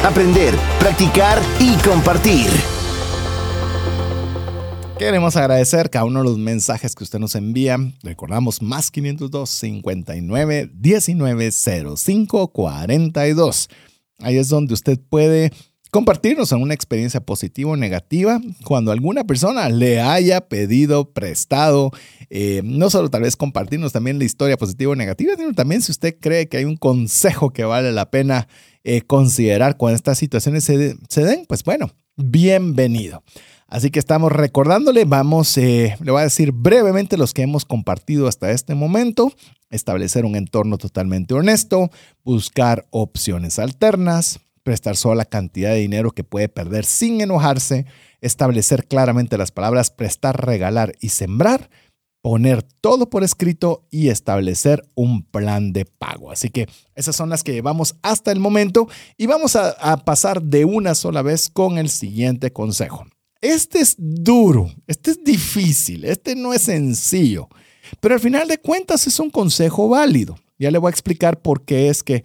[0.04, 2.50] Aprender, practicar y compartir.
[4.98, 7.78] Queremos agradecer cada uno de los mensajes que usted nos envía.
[8.02, 13.68] Recordamos más 502 59 19 05 42.
[14.18, 15.52] Ahí es donde usted puede
[15.94, 21.92] compartirnos en una experiencia positiva o negativa cuando alguna persona le haya pedido prestado.
[22.30, 25.92] Eh, no solo tal vez compartirnos también la historia positiva o negativa, sino también si
[25.92, 28.48] usted cree que hay un consejo que vale la pena
[28.82, 33.22] eh, considerar cuando estas situaciones se, den, pues bueno, bienvenido.
[33.68, 38.26] Así que estamos recordándole, vamos, eh, le voy a decir brevemente los que hemos compartido
[38.26, 39.32] hasta este momento,
[39.70, 41.88] establecer un entorno totalmente honesto,
[42.24, 47.86] buscar opciones alternas, prestar solo la cantidad de dinero que puede perder sin enojarse,
[48.20, 51.70] establecer claramente las palabras prestar, regalar y sembrar,
[52.22, 56.32] poner todo por escrito y establecer un plan de pago.
[56.32, 58.88] Así que esas son las que llevamos hasta el momento
[59.18, 63.06] y vamos a, a pasar de una sola vez con el siguiente consejo.
[63.42, 67.50] Este es duro, este es difícil, este no es sencillo,
[68.00, 70.38] pero al final de cuentas es un consejo válido.
[70.58, 72.24] Ya le voy a explicar por qué es que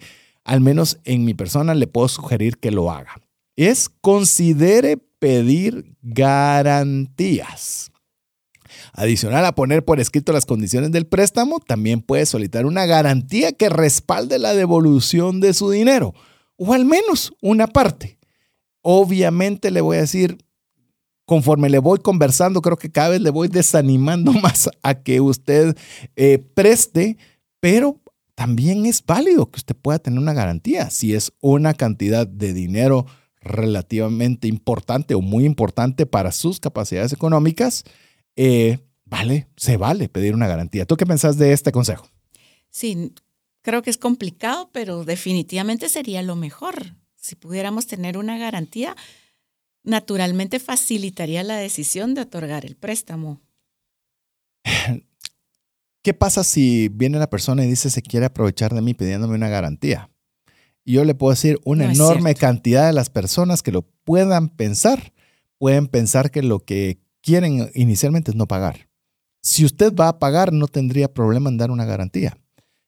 [0.50, 3.20] al menos en mi persona, le puedo sugerir que lo haga.
[3.54, 7.92] Es considere pedir garantías.
[8.92, 13.68] Adicional a poner por escrito las condiciones del préstamo, también puede solicitar una garantía que
[13.68, 16.14] respalde la devolución de su dinero,
[16.56, 18.18] o al menos una parte.
[18.82, 20.36] Obviamente le voy a decir,
[21.26, 25.76] conforme le voy conversando, creo que cada vez le voy desanimando más a que usted
[26.16, 27.18] eh, preste,
[27.60, 28.00] pero
[28.40, 30.88] también es válido que usted pueda tener una garantía.
[30.88, 33.04] Si es una cantidad de dinero
[33.42, 37.84] relativamente importante o muy importante para sus capacidades económicas,
[38.36, 40.86] eh, vale, se vale pedir una garantía.
[40.86, 42.08] ¿Tú qué pensás de este consejo?
[42.70, 43.12] Sí,
[43.60, 46.94] creo que es complicado, pero definitivamente sería lo mejor.
[47.16, 48.96] Si pudiéramos tener una garantía,
[49.82, 53.42] naturalmente facilitaría la decisión de otorgar el préstamo.
[56.02, 59.48] ¿Qué pasa si viene la persona y dice se quiere aprovechar de mí pidiéndome una
[59.48, 60.10] garantía?
[60.84, 65.12] Y yo le puedo decir, una enorme cantidad de las personas que lo puedan pensar,
[65.58, 68.88] pueden pensar que lo que quieren inicialmente es no pagar.
[69.42, 72.38] Si usted va a pagar, no tendría problema en dar una garantía.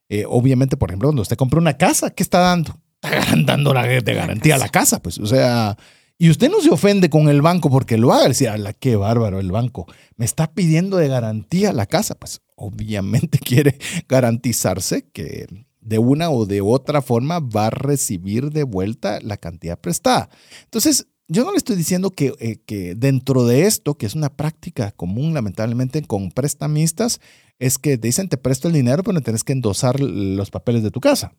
[0.09, 2.75] Eh, obviamente, por ejemplo, cuando usted compra una casa, ¿qué está dando?
[3.01, 5.77] Está dando la, de garantía a la casa, pues, o sea,
[6.17, 8.27] y usted no se ofende con el banco porque lo haga.
[8.27, 9.87] Decía, la qué bárbaro el banco.
[10.15, 12.15] Me está pidiendo de garantía la casa.
[12.15, 13.77] Pues obviamente quiere
[14.07, 15.47] garantizarse que
[15.81, 20.29] de una o de otra forma va a recibir de vuelta la cantidad prestada.
[20.63, 24.35] Entonces, yo no le estoy diciendo que, eh, que, dentro de esto, que es una
[24.35, 27.19] práctica común lamentablemente con prestamistas,
[27.59, 30.91] es que te dicen te presto el dinero, pero tienes que endosar los papeles de
[30.91, 31.33] tu casa.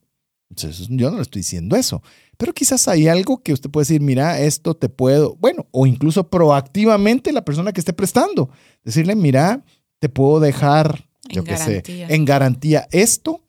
[0.51, 2.03] Entonces, yo no le estoy diciendo eso.
[2.37, 6.29] Pero quizás hay algo que usted puede decir, mira, esto te puedo, bueno, o incluso
[6.29, 8.51] proactivamente la persona que esté prestando,
[8.85, 9.65] decirle, mira,
[9.99, 13.41] te puedo dejar, yo qué sé, en garantía esto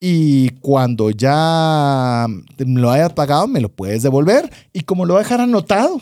[0.00, 2.26] y cuando ya
[2.58, 6.00] lo hayas pagado me lo puedes devolver y como lo va a dejar anotado.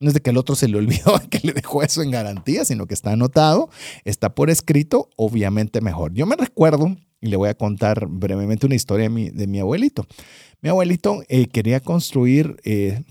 [0.00, 2.64] No es de que el otro se le olvidó que le dejó eso en garantía,
[2.64, 3.68] sino que está anotado,
[4.04, 6.12] está por escrito, obviamente mejor.
[6.14, 9.58] Yo me recuerdo, y le voy a contar brevemente una historia de mi, de mi
[9.58, 10.06] abuelito.
[10.60, 13.02] Mi abuelito eh, quería construir, eh,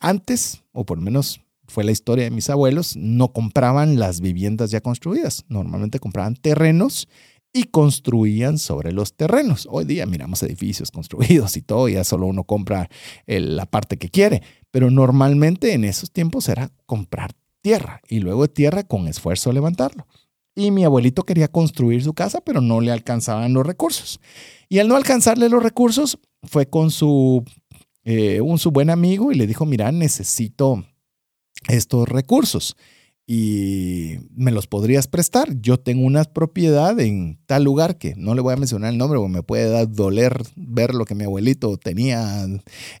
[0.00, 1.40] antes, o por lo menos
[1.72, 5.44] fue la historia de mis abuelos, no compraban las viviendas ya construidas.
[5.48, 7.08] Normalmente compraban terrenos
[7.52, 9.66] y construían sobre los terrenos.
[9.70, 12.88] Hoy día miramos edificios construidos y todo, ya solo uno compra
[13.26, 18.82] la parte que quiere, pero normalmente en esos tiempos era comprar tierra y luego tierra
[18.82, 20.06] con esfuerzo levantarlo.
[20.54, 24.20] Y mi abuelito quería construir su casa, pero no le alcanzaban los recursos.
[24.68, 27.42] Y al no alcanzarle los recursos, fue con su,
[28.04, 30.84] eh, un, su buen amigo y le dijo, mira, necesito
[31.68, 32.76] estos recursos
[33.26, 35.60] y me los podrías prestar.
[35.60, 39.18] Yo tengo una propiedad en tal lugar que no le voy a mencionar el nombre
[39.18, 42.46] porque me puede doler ver lo que mi abuelito tenía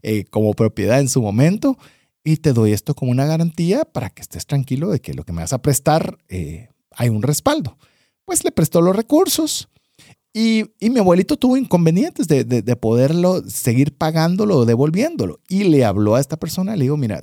[0.02, 1.76] eh, como propiedad en su momento.
[2.24, 5.32] Y te doy esto como una garantía para que estés tranquilo de que lo que
[5.32, 7.76] me vas a prestar eh, hay un respaldo.
[8.24, 9.68] Pues le prestó los recursos
[10.32, 15.40] Y, mi abuelito tuvo inconvenientes de, de, poderlo seguir pagándolo o devolviéndolo.
[15.48, 17.22] Y le habló a esta persona, le digo, mira,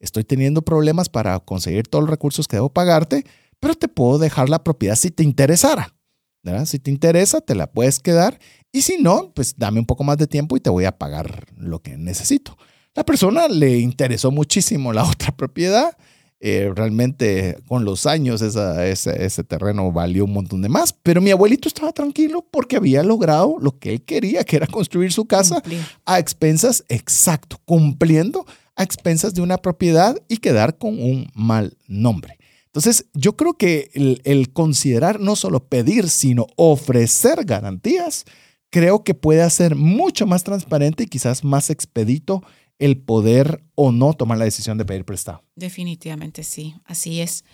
[0.00, 3.24] estoy teniendo problemas para conseguir todos los recursos que debo pagarte,
[3.60, 5.94] pero te puedo dejar la propiedad si te interesara.
[6.42, 6.66] ¿verdad?
[6.66, 8.38] Si te interesa, te la puedes quedar.
[8.72, 11.46] Y si no, pues dame un poco más de tiempo y te voy a pagar
[11.56, 12.56] lo que necesito.
[12.94, 15.96] La persona le interesó muchísimo la otra propiedad
[16.40, 21.66] eh, realmente con los años ese, terreno valió un montón de más, pero mi abuelito
[21.66, 25.60] estaba tranquilo porque había logrado lo que él quería, que era construir su casa
[26.04, 28.46] a expensas, exacto, cumpliendo
[28.78, 32.38] a expensas de una propiedad y quedar con un mal nombre.
[32.66, 38.24] Entonces, yo creo que el, el considerar no solo pedir, sino ofrecer garantías,
[38.70, 42.42] creo que puede ser mucho más transparente y quizás más expedito
[42.78, 45.42] el poder o no tomar la decisión de pedir prestado.
[45.56, 47.44] Definitivamente sí, así es.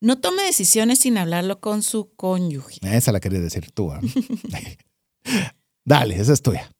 [0.00, 2.78] No tome decisiones sin hablarlo con su cónyuge.
[2.82, 3.90] Esa la quería decir tú.
[3.90, 4.00] ¿ah?
[5.84, 6.70] Dale, esa es tuya.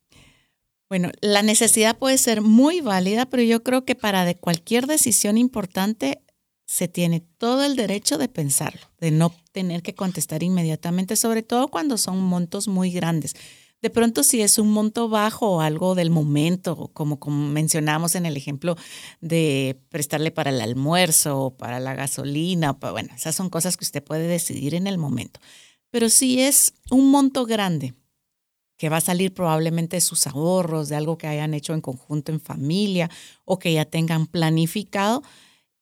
[0.91, 6.21] Bueno, la necesidad puede ser muy válida, pero yo creo que para cualquier decisión importante
[6.67, 11.69] se tiene todo el derecho de pensarlo, de no tener que contestar inmediatamente, sobre todo
[11.69, 13.35] cuando son montos muy grandes.
[13.81, 18.27] De pronto, si es un monto bajo o algo del momento, como, como mencionamos en
[18.27, 18.77] el ejemplo
[19.21, 24.03] de prestarle para el almuerzo o para la gasolina, bueno, esas son cosas que usted
[24.03, 25.39] puede decidir en el momento.
[25.91, 27.95] Pero si es un monto grande,
[28.81, 32.33] que va a salir probablemente de sus ahorros, de algo que hayan hecho en conjunto
[32.33, 33.11] en familia
[33.45, 35.23] o que ya tengan planificado,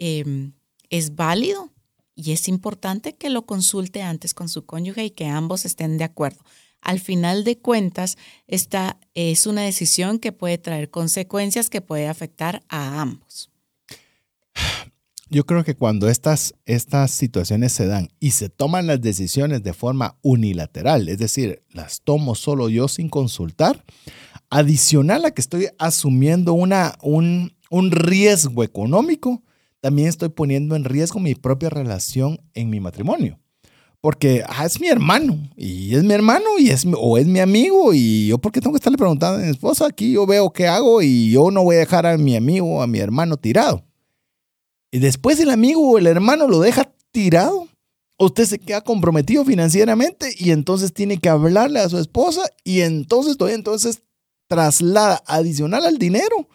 [0.00, 0.54] em,
[0.90, 1.70] es válido
[2.16, 6.02] y es importante que lo consulte antes con su cónyuge y que ambos estén de
[6.02, 6.40] acuerdo
[6.80, 12.62] al final de cuentas, esta es una decisión que puede traer consecuencias que puede afectar
[12.68, 13.50] a ambos.
[15.30, 19.74] Yo creo que cuando estas, estas situaciones se dan y se toman las decisiones de
[19.74, 23.84] forma unilateral, es decir, las tomo solo yo sin consultar,
[24.48, 29.42] adicional a que estoy asumiendo una, un, un riesgo económico,
[29.80, 33.38] también estoy poniendo en riesgo mi propia relación en mi matrimonio
[34.00, 37.92] porque ah, es mi hermano y es mi hermano y es o es mi amigo
[37.92, 41.02] y yo porque tengo que estarle preguntando a mi esposa aquí yo veo qué hago
[41.02, 43.87] y yo no voy a dejar a mi amigo a mi hermano tirado.
[44.90, 47.68] Y después el amigo o el hermano lo deja tirado,
[48.18, 53.36] usted se queda comprometido financieramente y entonces tiene que hablarle a su esposa y entonces
[53.36, 54.02] todavía entonces
[54.48, 56.48] traslada adicional al dinero,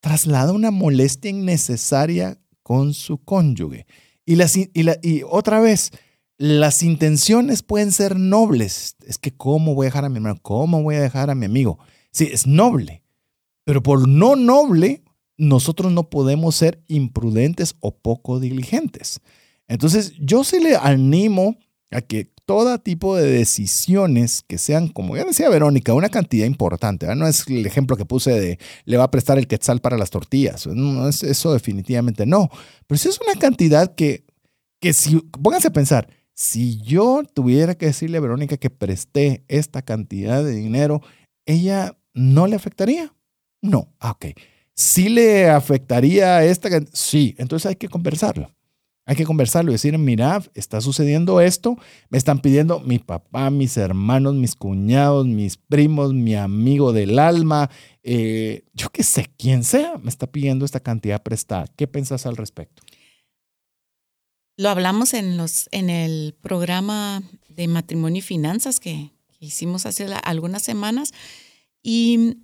[0.00, 3.86] traslada una molestia innecesaria con su cónyuge.
[4.24, 5.90] Y, la, y, y otra vez,
[6.38, 8.96] las intenciones pueden ser nobles.
[9.06, 10.38] Es que, ¿cómo voy a dejar a mi hermano?
[10.42, 11.78] ¿Cómo voy a dejar a mi amigo?
[12.12, 13.02] Sí, es noble.
[13.64, 15.02] Pero por no noble,
[15.36, 19.20] nosotros no podemos ser imprudentes o poco diligentes.
[19.68, 21.56] Entonces, yo sí le animo
[21.90, 27.06] a que todo tipo de decisiones que sean, como ya decía Verónica, una cantidad importante.
[27.14, 30.10] No es el ejemplo que puse de le va a prestar el quetzal para las
[30.10, 30.66] tortillas.
[30.66, 32.50] No, es, eso definitivamente no.
[32.86, 34.24] Pero si es una cantidad que,
[34.80, 39.82] que si, pónganse a pensar, si yo tuviera que decirle a Verónica que presté esta
[39.82, 41.00] cantidad de dinero,
[41.46, 43.14] ¿ella no le afectaría?
[43.60, 43.94] No.
[44.00, 44.26] Ah, ok.
[44.74, 46.68] ¿Sí le afectaría esta?
[46.92, 47.34] Sí.
[47.38, 48.50] Entonces hay que conversarlo.
[49.04, 51.76] Hay que conversarlo y decir, mira, está sucediendo esto,
[52.08, 57.68] me están pidiendo mi papá, mis hermanos, mis cuñados, mis primos, mi amigo del alma,
[58.04, 61.66] eh, yo qué sé, quién sea, me está pidiendo esta cantidad prestada.
[61.76, 62.82] ¿Qué pensás al respecto?
[64.56, 69.10] Lo hablamos en, los, en el programa de matrimonio y finanzas que,
[69.40, 71.12] hicimos hace algunas semanas
[71.82, 72.36] y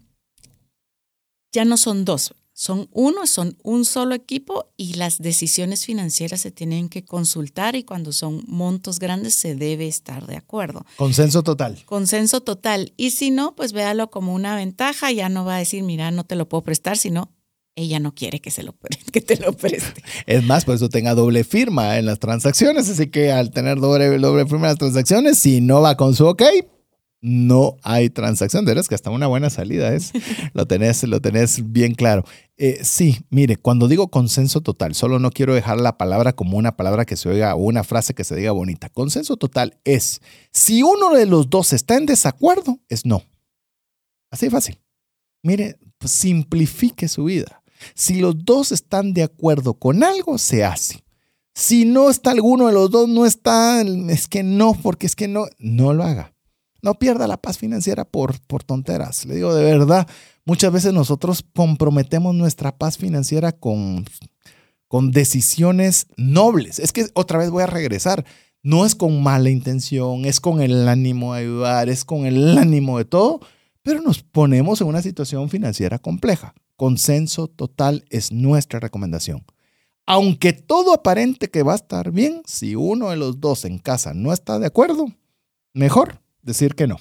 [1.53, 6.51] ya no son dos, son uno, son un solo equipo y las decisiones financieras se
[6.51, 10.85] tienen que consultar y cuando son montos grandes se debe estar de acuerdo.
[10.97, 11.81] Consenso total.
[11.85, 12.93] Consenso total.
[12.97, 16.25] Y si no, pues véalo como una ventaja, ya no va a decir, mira, no
[16.25, 17.31] te lo puedo prestar, sino
[17.77, 18.75] ella no quiere que, se lo,
[19.13, 20.03] que te lo preste.
[20.27, 24.19] Es más, por eso tenga doble firma en las transacciones, así que al tener doble,
[24.19, 26.43] doble firma en las transacciones, si no va con su ok,
[27.21, 28.65] no hay transacción.
[28.65, 30.13] De que hasta una buena salida es.
[30.55, 32.25] Lo tenés, lo tenés bien claro.
[32.57, 36.77] Eh, sí, mire, cuando digo consenso total, solo no quiero dejar la palabra como una
[36.77, 38.89] palabra que se oiga o una frase que se diga bonita.
[38.89, 43.23] Consenso total es, si uno de los dos está en desacuerdo, es no.
[44.31, 44.81] Así de fácil.
[45.43, 47.63] Mire, pues simplifique su vida.
[47.95, 51.05] Si los dos están de acuerdo con algo, se hace.
[51.55, 55.29] Si no está alguno de los dos, no está, es que no, porque es que
[55.29, 56.35] no, no lo haga.
[56.81, 59.25] No pierda la paz financiera por, tonteras.
[59.25, 60.07] Le digo de verdad,
[60.45, 64.05] muchas veces nosotros comprometemos nuestra paz financiera con,
[64.87, 66.79] con decisiones nobles.
[66.79, 68.25] Es que otra vez voy a regresar.
[68.63, 72.99] No es con mala intención, es con el ánimo de ayudar, es con el ánimo
[72.99, 73.41] de todo,
[73.83, 76.55] pero nos ponemos en una situación financiera compleja.
[76.77, 79.45] Consenso total es nuestra recomendación.
[80.07, 84.15] Aunque todo aparente que va a estar bien, si uno de los dos en casa
[84.15, 85.07] no está de acuerdo,
[85.75, 86.99] mejor decir que no.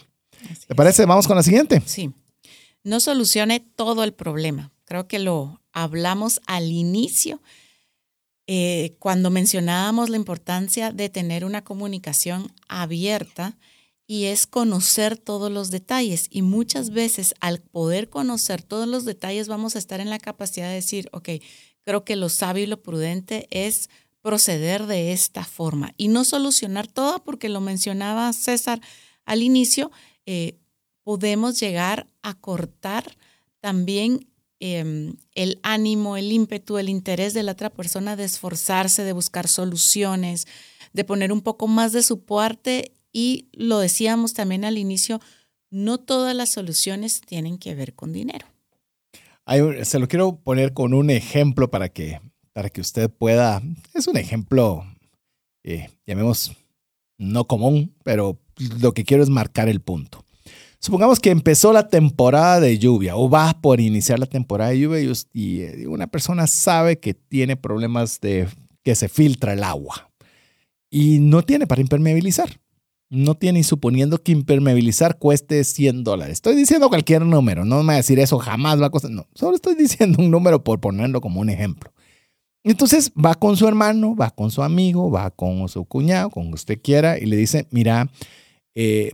[0.67, 1.05] ¿Te parece?
[1.05, 1.81] Vamos con la siguiente.
[1.85, 2.11] Sí.
[2.83, 4.71] No solucione todo el problema.
[4.85, 7.41] Creo que lo hablamos al inicio
[8.45, 13.57] eh, cuando mencionábamos la importancia de tener una comunicación abierta
[14.05, 16.27] y es conocer todos los detalles.
[16.29, 20.69] Y muchas veces al poder conocer todos los detalles vamos a estar en la capacidad
[20.69, 21.29] de decir, ok,
[21.83, 23.89] creo que lo sabio y lo prudente es
[24.21, 28.81] proceder de esta forma y no solucionar todo porque lo mencionaba César
[29.27, 29.91] al inicio,
[30.25, 30.57] eh,
[31.03, 33.15] podemos llegar a cortar
[33.59, 34.27] también
[34.59, 39.47] Em, el ánimo, el ímpetu, el interés de la otra persona de esforzarse, de buscar
[39.47, 40.47] soluciones,
[40.93, 45.21] de poner un poco más de su parte y lo decíamos también al inicio,
[45.69, 48.47] no todas las soluciones tienen que ver con dinero.
[49.83, 52.19] se lo quiero poner con un ejemplo para que,
[52.51, 53.61] para que usted pueda,
[53.93, 54.83] es un ejemplo,
[55.63, 56.53] eh, llamemos
[57.19, 60.23] no común, pero lo que quiero es marcar el punto.
[60.79, 65.13] Supongamos que empezó la temporada de lluvia o va por iniciar la temporada de lluvia
[65.33, 68.47] y, eh, una persona sabe que tiene problemas de
[68.83, 70.11] que se filtra el agua
[70.89, 72.59] y no tiene para impermeabilizar.
[73.09, 76.33] No tiene, suponiendo que impermeabilizar cueste 100 dólares.
[76.33, 79.11] Estoy diciendo cualquier número, no me voy a decir eso jamás va a costar.
[79.11, 81.91] No, solo estoy diciendo un número por ponerlo como un ejemplo.
[82.63, 86.79] Entonces va con su hermano, va con su amigo, va con su cuñado, con usted
[86.81, 88.09] quiera, y le dice: Mira,
[88.79, 89.13] eh,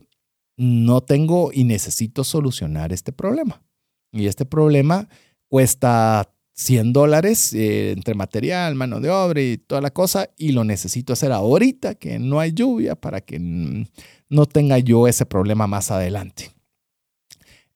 [0.58, 3.64] no tengo y necesito solucionar este problema.
[4.12, 5.08] Y este problema
[5.48, 10.66] cuesta 100 dólares eh, entre material, mano de obra y toda la cosa, y lo
[10.66, 15.92] necesito hacer ahorita que no hay lluvia para que no tenga yo ese problema más
[15.92, 16.52] adelante.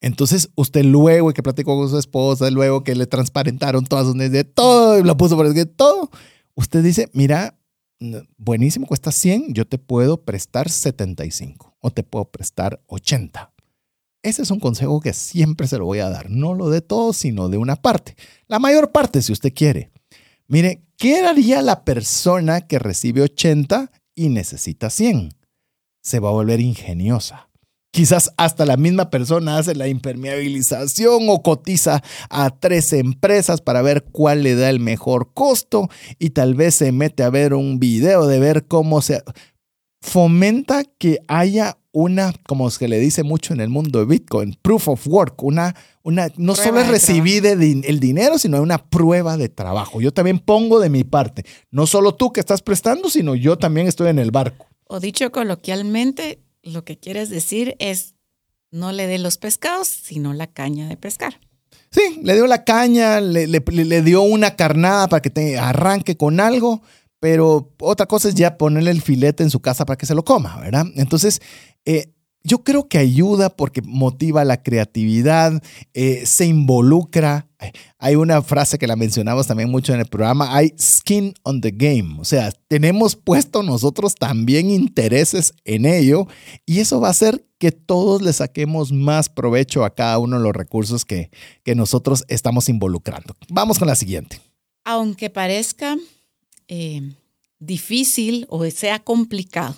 [0.02, 4.44] Entonces, usted luego que platicó con su esposa, luego que le transparentaron todas sus de
[4.44, 6.12] todo, lo puso por escrito, todo,
[6.54, 7.57] usted dice, mira,
[8.38, 13.54] buenísimo, cuesta 100, yo te puedo prestar 75 o te puedo prestar 80.
[14.24, 16.30] Ese es un consejo que siempre se lo voy a dar.
[16.30, 18.16] No lo de todo, sino de una parte.
[18.48, 19.92] La mayor parte, si usted quiere.
[20.48, 25.34] Mire, ¿qué haría la persona que recibe 80 y necesita 100?
[26.02, 27.47] Se va a volver ingeniosa.
[27.98, 34.04] Quizás hasta la misma persona hace la impermeabilización o cotiza a tres empresas para ver
[34.12, 35.90] cuál le da el mejor costo
[36.20, 39.24] y tal vez se mete a ver un video de ver cómo se
[40.00, 44.90] fomenta que haya una, como se le dice mucho en el mundo de Bitcoin, proof
[44.90, 45.74] of work, una,
[46.04, 50.02] una no solo es recibir el dinero, sino una prueba de trabajo.
[50.02, 53.88] Yo también pongo de mi parte, no solo tú que estás prestando, sino yo también
[53.88, 54.68] estoy en el barco.
[54.86, 58.16] O dicho coloquialmente, lo que quieres decir es
[58.72, 61.40] no le dé los pescados, sino la caña de pescar.
[61.92, 66.40] Sí, le dio la caña, le, le dio una carnada para que te arranque con
[66.40, 66.82] algo,
[67.20, 70.26] pero otra cosa es ya ponerle el filete en su casa para que se lo
[70.26, 70.86] coma, ¿verdad?
[70.96, 71.42] Entonces,
[71.86, 72.14] eh,
[72.48, 75.62] yo creo que ayuda porque motiva la creatividad,
[75.94, 77.50] eh, se involucra.
[77.98, 81.72] Hay una frase que la mencionamos también mucho en el programa, hay skin on the
[81.72, 86.28] game, o sea, tenemos puesto nosotros también intereses en ello
[86.66, 90.44] y eso va a hacer que todos le saquemos más provecho a cada uno de
[90.44, 91.32] los recursos que,
[91.64, 93.36] que nosotros estamos involucrando.
[93.50, 94.40] Vamos con la siguiente.
[94.86, 95.98] Aunque parezca
[96.68, 97.02] eh,
[97.60, 99.76] difícil o sea complicado,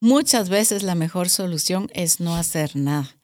[0.00, 3.16] muchas veces la mejor solución es no hacer nada.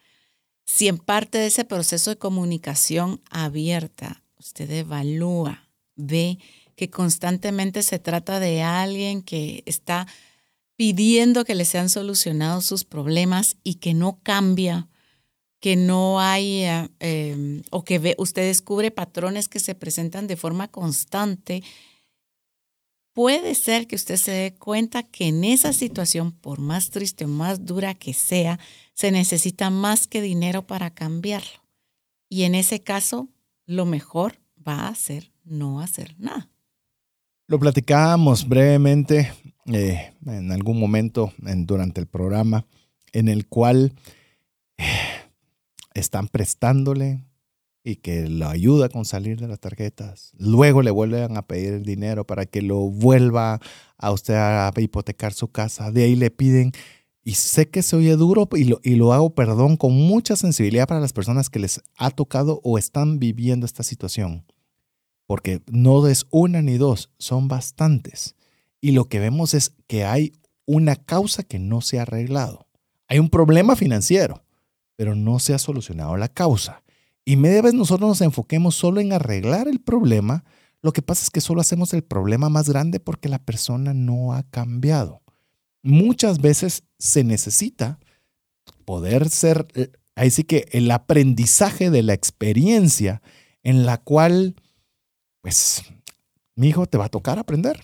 [0.64, 6.38] Si en parte de ese proceso de comunicación abierta usted evalúa, ve
[6.76, 10.06] que constantemente se trata de alguien que está
[10.76, 14.88] pidiendo que le sean solucionados sus problemas y que no cambia,
[15.58, 16.64] que no hay,
[17.00, 21.62] eh, o que ve, usted descubre patrones que se presentan de forma constante
[23.16, 27.28] puede ser que usted se dé cuenta que en esa situación, por más triste o
[27.28, 28.60] más dura que sea,
[28.92, 31.64] se necesita más que dinero para cambiarlo.
[32.28, 33.30] Y en ese caso,
[33.64, 34.34] lo mejor
[34.68, 36.50] va a ser no hacer nada.
[37.46, 39.32] Lo platicábamos brevemente
[39.64, 42.66] eh, en algún momento durante el programa
[43.12, 43.94] en el cual
[44.76, 44.84] eh,
[45.94, 47.24] están prestándole
[47.86, 50.32] y que lo ayuda con salir de las tarjetas.
[50.36, 53.60] Luego le vuelven a pedir el dinero para que lo vuelva
[53.96, 55.92] a usted a hipotecar su casa.
[55.92, 56.72] De ahí le piden,
[57.22, 60.88] y sé que se oye duro y lo, y lo hago, perdón, con mucha sensibilidad
[60.88, 64.44] para las personas que les ha tocado o están viviendo esta situación.
[65.24, 68.34] Porque no es una ni dos, son bastantes.
[68.80, 70.32] Y lo que vemos es que hay
[70.64, 72.66] una causa que no se ha arreglado.
[73.06, 74.42] Hay un problema financiero,
[74.96, 76.82] pero no se ha solucionado la causa.
[77.28, 80.44] Y media vez nosotros nos enfoquemos solo en arreglar el problema,
[80.80, 84.32] lo que pasa es que solo hacemos el problema más grande porque la persona no
[84.32, 85.22] ha cambiado.
[85.82, 87.98] Muchas veces se necesita
[88.84, 93.22] poder ser, eh, ahí sí que el aprendizaje de la experiencia
[93.64, 94.54] en la cual,
[95.40, 95.82] pues,
[96.54, 97.82] mi hijo te va a tocar aprender.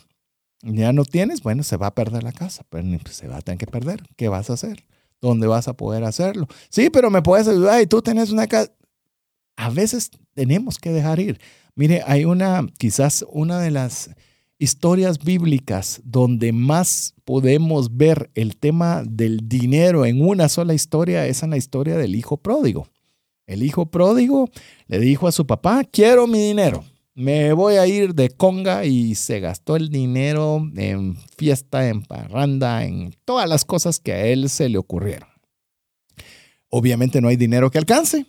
[0.62, 3.58] Ya no tienes, bueno, se va a perder la casa, pues, se va a tener
[3.58, 4.04] que perder.
[4.14, 4.84] ¿Qué vas a hacer?
[5.20, 6.46] ¿Dónde vas a poder hacerlo?
[6.68, 8.70] Sí, pero me puedes ayudar y tú tenés una casa.
[9.56, 11.40] A veces tenemos que dejar ir.
[11.74, 14.10] Mire, hay una, quizás una de las
[14.58, 21.42] historias bíblicas donde más podemos ver el tema del dinero en una sola historia es
[21.42, 22.86] en la historia del hijo pródigo.
[23.46, 24.48] El hijo pródigo
[24.86, 26.84] le dijo a su papá, quiero mi dinero,
[27.14, 32.84] me voy a ir de conga y se gastó el dinero en fiesta, en parranda,
[32.84, 35.28] en todas las cosas que a él se le ocurrieron.
[36.68, 38.26] Obviamente no hay dinero que alcance,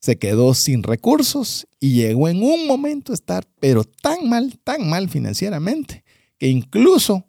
[0.00, 4.88] se quedó sin recursos y llegó en un momento a estar, pero tan mal, tan
[4.88, 6.04] mal financieramente,
[6.38, 7.26] que incluso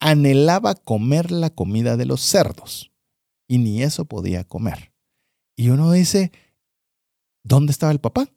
[0.00, 2.90] anhelaba comer la comida de los cerdos
[3.46, 4.92] y ni eso podía comer.
[5.56, 6.32] Y uno dice,
[7.42, 8.28] ¿dónde estaba el papá?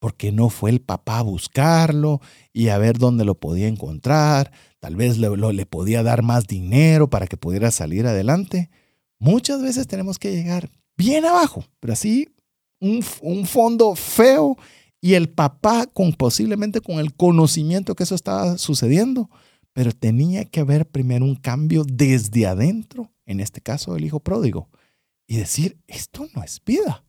[0.00, 2.20] Porque no fue el papá a buscarlo
[2.52, 7.10] y a ver dónde lo podía encontrar, tal vez le, le podía dar más dinero
[7.10, 8.70] para que pudiera salir adelante.
[9.18, 12.28] Muchas veces tenemos que llegar bien abajo, pero así
[12.80, 13.02] un,
[13.46, 14.56] fondo feo
[15.00, 19.30] y el papá con posiblemente con el conocimiento que eso estaba sucediendo,
[19.72, 24.68] pero tenía que haber primero un cambio desde adentro, en este caso el hijo pródigo,
[25.26, 27.04] y decir, esto no es vida.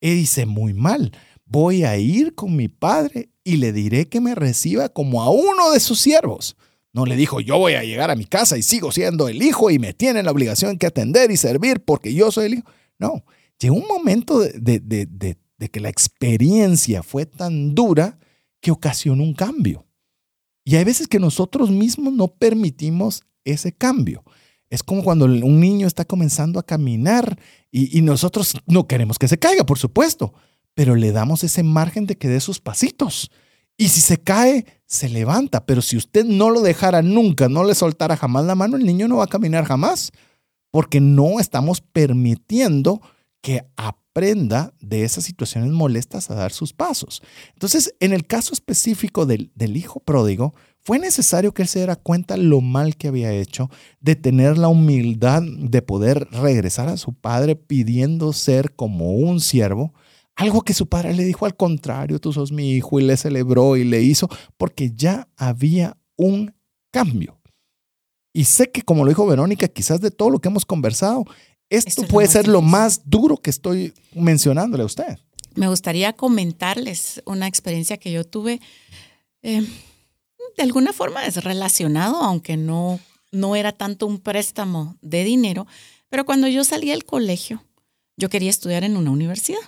[0.00, 1.12] Y dice, muy mal,
[1.44, 5.72] voy a ir con mi padre y le diré que me reciba como a uno
[5.72, 6.56] de sus siervos.
[6.92, 9.70] No le dijo, yo voy a llegar a mi casa y sigo siendo el hijo
[9.70, 12.70] y me tienen la obligación que atender y servir porque yo soy el hijo.
[12.98, 13.24] No,
[13.60, 15.36] llegó un momento de,
[15.70, 18.18] que la experiencia fue tan dura
[18.60, 19.86] que ocasionó un cambio.
[20.64, 24.24] Y hay veces que nosotros mismos no permitimos ese cambio.
[24.68, 27.38] Es como cuando un niño está comenzando a caminar
[27.70, 30.32] y, y, nosotros no queremos que se caiga, por supuesto,
[30.74, 33.30] pero le damos ese margen de que dé sus pasitos.
[33.76, 35.64] Y si se cae, se levanta.
[35.66, 39.08] Pero si usted no lo dejara nunca, no le soltara jamás la mano, el niño
[39.08, 40.12] no va a caminar jamás,
[40.70, 43.00] porque no estamos permitiendo
[43.40, 47.22] que aprenda de esas situaciones molestas a dar sus pasos.
[47.52, 52.36] Entonces, en el caso específico del, hijo pródigo, fue necesario que él se diera cuenta
[52.36, 57.56] lo mal que había hecho, de tener la humildad de poder regresar a su padre
[57.56, 59.94] pidiendo ser como un siervo,
[60.36, 63.76] algo que su padre le dijo al contrario, tú sos mi hijo y le celebró
[63.76, 66.54] y le hizo, porque ya había un
[66.90, 67.40] cambio.
[68.32, 71.24] Y sé que como lo dijo Verónica, quizás de todo lo que hemos conversado,
[71.70, 75.18] esto, puede ser lo más duro que estoy mencionándole a usted.
[75.54, 78.60] Me gustaría comentarles una experiencia que yo tuve.
[79.42, 79.66] Eh,
[80.56, 85.66] de alguna forma es relacionado, aunque no, no era tanto un préstamo de dinero,
[86.08, 87.64] pero cuando yo salí del colegio,
[88.16, 89.60] yo quería estudiar en una universidad.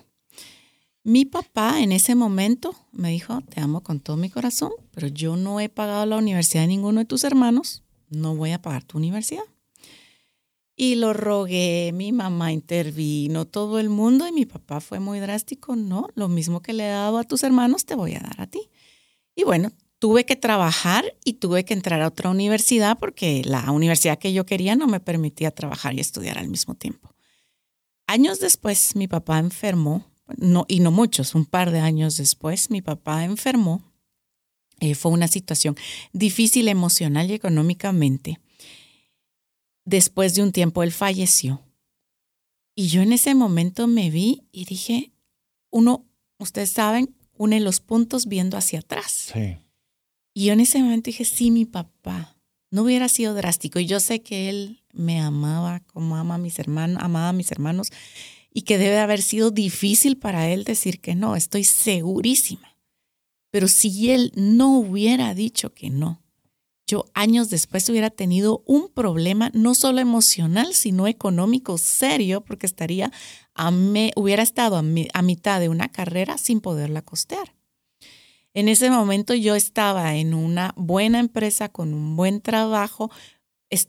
[1.05, 5.37] Mi papá en ese momento me dijo, te amo con todo mi corazón, pero yo
[5.37, 8.99] no he pagado la universidad de ninguno de tus hermanos, no voy a pagar tu
[8.99, 9.45] universidad.
[10.83, 15.77] Y lo rogué, mi mamá intervino, todo el mundo y mi papá fue muy drástico,
[15.77, 18.49] no, lo mismo que le he dado a tus hermanos te voy a dar a
[18.49, 18.69] ti.
[19.37, 24.19] Y bueno, tuve que trabajar y tuve que entrar a otra universidad porque la universidad
[24.19, 27.15] que yo quería no me permitía trabajar y estudiar al mismo tiempo.
[28.09, 32.83] Años después mi papá enfermó, no, y no muchos, un par de años después mi
[32.83, 33.85] papá enfermó.
[34.81, 35.77] Eh, fue una situación
[36.13, 38.41] difícil emocional y económicamente
[39.85, 41.63] después de un tiempo él falleció.
[42.75, 45.13] Y yo en ese momento me vi y dije,
[45.71, 46.07] uno,
[46.39, 49.31] ustedes saben, une los puntos viendo hacia atrás.
[49.33, 49.59] Sí.
[50.35, 52.37] Y yo en ese momento dije, sí, mi papá,
[52.71, 53.79] no hubiera sido drástico.
[53.79, 57.51] Y yo sé que él me amaba como ama a mis hermanos, amaba a mis
[57.53, 57.89] hermanos,
[58.53, 62.77] y que debe haber sido difícil para él decir que no, estoy segurísima.
[63.51, 66.22] Pero si él no hubiera dicho que no,
[67.15, 73.13] años después hubiera tenido un problema no solo emocional, sino económico serio, porque estaría
[73.55, 77.55] a me, hubiera estado a, mitad de una carrera sin poderla costear.
[78.55, 83.11] En ese momento yo estaba en una buena empresa con un buen trabajo,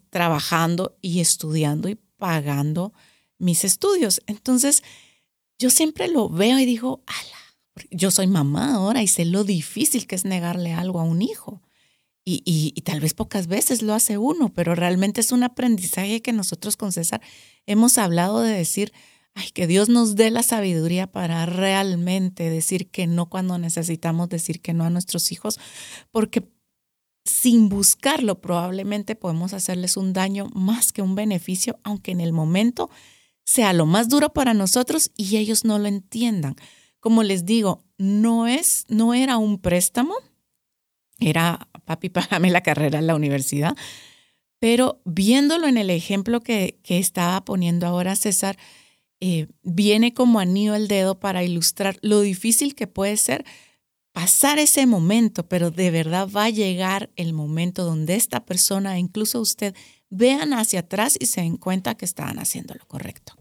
[0.09, 2.93] trabajando y estudiando y pagando
[3.37, 4.21] mis estudios.
[4.27, 4.81] Entonces,
[5.59, 10.07] yo siempre lo veo y digo, ala, yo soy mamá ahora y sé lo difícil
[10.07, 11.61] que es negarle algo a un hijo.
[12.25, 16.77] Y, tal vez pocas veces lo hace uno, pero realmente es un aprendizaje que nosotros
[16.77, 17.21] con César
[17.65, 18.93] hemos hablado de decir,
[19.33, 24.61] ay, que Dios nos dé la sabiduría para realmente decir que no cuando necesitamos decir
[24.61, 25.59] que no a nuestros hijos,
[26.11, 26.49] porque
[27.25, 32.89] sin buscarlo probablemente podemos hacerles un daño más que un beneficio, aunque en el momento
[33.45, 36.55] sea lo más duro para nosotros y ellos no lo entiendan.
[36.99, 40.15] Como les digo, no es, no era un préstamo,
[41.19, 43.75] era papi, págame la carrera en la universidad.
[44.59, 48.57] Pero viéndolo en el ejemplo que, estaba poniendo ahora César,
[49.19, 53.43] eh, viene como anillo el dedo para ilustrar lo difícil que puede ser
[54.13, 59.41] pasar ese momento, pero de verdad va a llegar el momento donde esta persona, incluso
[59.41, 59.75] usted,
[60.09, 63.33] vean hacia atrás y se den cuenta que estaban haciendo lo correcto.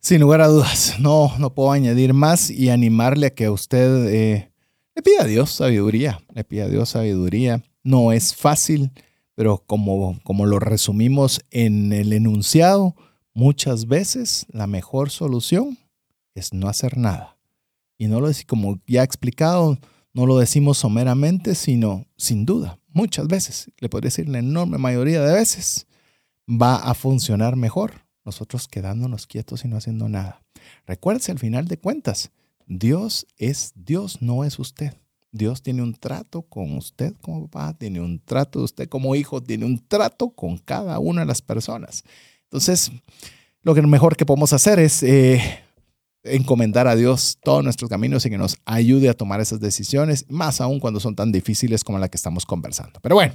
[0.00, 4.52] Sin lugar a dudas, no, no puedo añadir más y animarle a que usted eh,
[4.94, 8.92] le pida a Dios sabiduría, le pida a Dios sabiduría no es fácil,
[9.34, 12.94] pero como, como lo resumimos en el enunciado,
[13.32, 15.78] muchas veces la mejor solución
[16.34, 17.36] es no hacer nada.
[17.98, 19.78] Y no lo decimos, como ya he explicado,
[20.12, 25.22] no lo decimos someramente, sino sin duda, muchas veces, le podría decir la enorme mayoría
[25.22, 25.86] de veces,
[26.48, 30.42] va a funcionar mejor nosotros quedándonos quietos y no haciendo nada.
[30.86, 32.32] Recuérdese al final de cuentas,
[32.66, 34.99] Dios es Dios, no es usted.
[35.32, 39.42] Dios tiene un trato con usted como papá, tiene un trato de usted como hijo,
[39.42, 42.04] tiene un trato con cada una de las personas.
[42.44, 42.90] Entonces,
[43.62, 45.40] lo que mejor que podemos hacer es eh,
[46.24, 50.60] encomendar a Dios todos nuestros caminos y que nos ayude a tomar esas decisiones, más
[50.60, 52.98] aún cuando son tan difíciles como la que estamos conversando.
[53.00, 53.34] Pero bueno,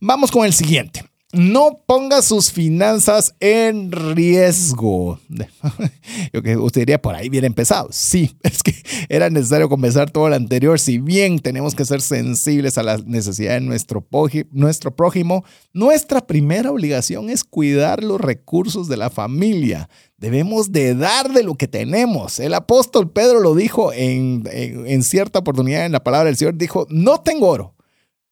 [0.00, 1.04] vamos con el siguiente.
[1.32, 5.18] No ponga sus finanzas en riesgo.
[6.32, 7.88] Yo que usted diría, por ahí bien empezado.
[7.90, 8.74] Sí, es que
[9.08, 10.78] era necesario comenzar todo lo anterior.
[10.78, 17.28] Si bien tenemos que ser sensibles a las necesidades de nuestro, prójimo, nuestra primera obligación
[17.28, 19.88] es cuidar los recursos de la familia.
[20.18, 22.38] Debemos de dar de lo que tenemos.
[22.38, 26.56] El apóstol Pedro lo dijo en, en cierta oportunidad en la palabra del Señor.
[26.56, 27.74] Dijo, no tengo oro,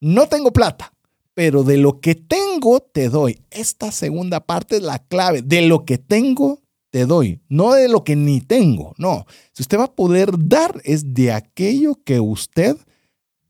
[0.00, 0.93] no tengo plata
[1.34, 3.40] pero de lo que tengo te doy.
[3.50, 5.42] Esta segunda parte es la clave.
[5.42, 8.94] De lo que tengo te doy, no de lo que ni tengo.
[8.98, 12.76] No, si usted va a poder dar es de aquello que usted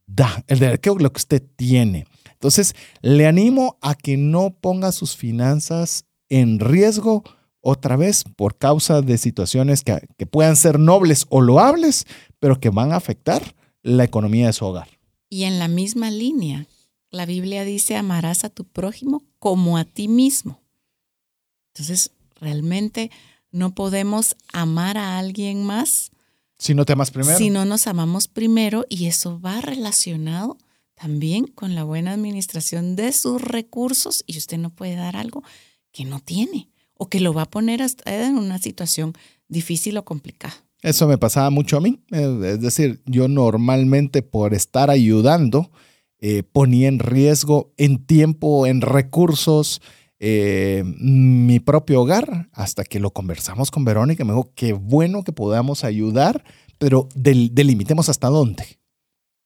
[0.07, 2.07] da, el de aquello que usted tiene.
[2.33, 7.23] Entonces, le animo a que no ponga sus finanzas en riesgo
[7.61, 12.07] otra vez por causa de situaciones que, que puedan ser nobles o loables,
[12.39, 14.89] pero que van a afectar la economía de su hogar.
[15.29, 16.67] Y en la misma línea,
[17.15, 20.61] la Biblia dice, amarás a tu prójimo como a ti mismo.
[21.73, 22.11] Entonces,
[22.41, 23.11] realmente
[23.51, 26.11] no podemos amar a alguien más
[26.59, 27.37] si no te amas primero.
[27.37, 30.57] Si no nos amamos primero y eso va relacionado
[30.95, 35.43] también con la buena administración de sus recursos y usted no puede dar algo
[35.93, 39.15] que no tiene o que lo va a poner en una situación
[39.49, 40.55] difícil o complicada.
[40.83, 42.01] Eso me pasaba mucho a mí.
[42.11, 45.71] Es decir, yo normalmente por estar ayudando,
[46.27, 49.83] eh, ponía en riesgo en tiempo, en recursos,
[50.19, 54.25] eh, mi propio hogar, hasta que lo conversamos con Verónica.
[54.25, 56.43] Me dijo, qué bueno que podamos ayudar,
[56.79, 58.65] pero delimitemos hasta dónde.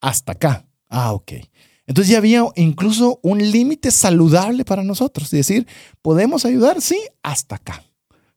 [0.01, 0.69] Hasta acá.
[0.89, 1.33] Ah, ok.
[1.89, 5.33] Entonces ya había incluso un límite saludable para nosotros.
[5.33, 5.67] Es decir,
[6.01, 6.81] ¿podemos ayudar?
[6.81, 7.83] Sí, hasta acá.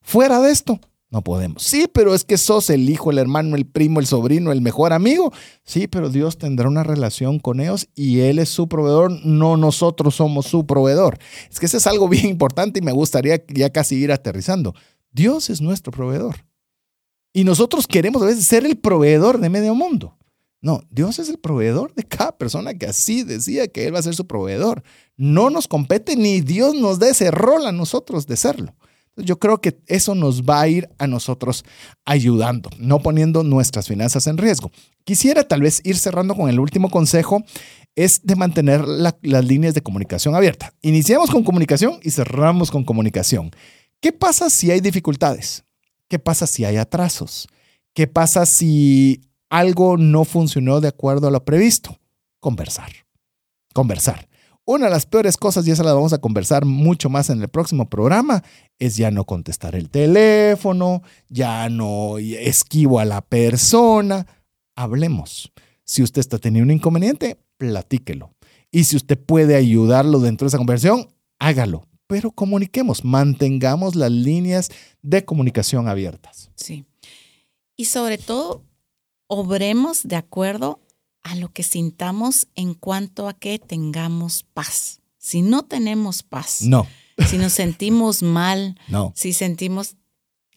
[0.01, 0.79] Fuera de esto,
[1.11, 1.61] no podemos.
[1.63, 4.93] Sí, pero es que sos el hijo, el hermano, el primo, el sobrino, el mejor
[4.93, 5.33] amigo.
[5.65, 10.15] Sí, pero Dios tendrá una relación con ellos y Él es su proveedor, no nosotros
[10.15, 11.19] somos su proveedor.
[11.49, 14.73] Es que eso es algo bien importante y me gustaría ya casi ir aterrizando.
[15.11, 16.45] Dios es nuestro proveedor.
[17.33, 20.17] Y nosotros queremos a veces ser el proveedor de medio mundo.
[20.61, 24.03] No, Dios es el proveedor de cada persona que así decía que Él va a
[24.03, 24.83] ser su proveedor.
[25.17, 28.75] No nos compete ni Dios nos dé ese rol a nosotros de serlo.
[29.17, 31.65] Yo creo que eso nos va a ir a nosotros
[32.05, 34.71] ayudando, no poniendo nuestras finanzas en riesgo.
[35.03, 37.43] Quisiera tal vez ir cerrando con el último consejo,
[37.95, 40.71] es de mantener las líneas de comunicación abiertas.
[40.81, 43.51] Iniciamos con comunicación y cerramos con comunicación.
[43.99, 45.65] ¿Qué pasa si hay dificultades?
[46.07, 47.47] ¿Qué pasa si hay atrasos?
[47.93, 51.99] ¿Qué pasa si algo no funcionó de acuerdo a lo previsto?
[52.39, 52.91] Conversar.
[53.73, 54.30] Conversar.
[54.65, 57.47] Una de las peores cosas, y esa la vamos a conversar mucho más en el
[57.47, 58.43] próximo programa,
[58.77, 64.27] es ya no contestar el teléfono, ya no esquivo a la persona.
[64.75, 65.51] Hablemos.
[65.83, 68.33] Si usted está teniendo un inconveniente, platíquelo.
[68.71, 71.09] Y si usted puede ayudarlo dentro de esa conversación,
[71.39, 71.87] hágalo.
[72.07, 74.69] Pero comuniquemos, mantengamos las líneas
[75.01, 76.51] de comunicación abiertas.
[76.55, 76.85] Sí.
[77.75, 78.63] Y sobre todo,
[79.27, 80.79] obremos de acuerdo
[81.23, 84.99] a lo que sintamos en cuanto a que tengamos paz.
[85.17, 86.87] Si no tenemos paz, No,
[87.27, 89.13] si nos sentimos mal, no.
[89.15, 89.95] si sentimos,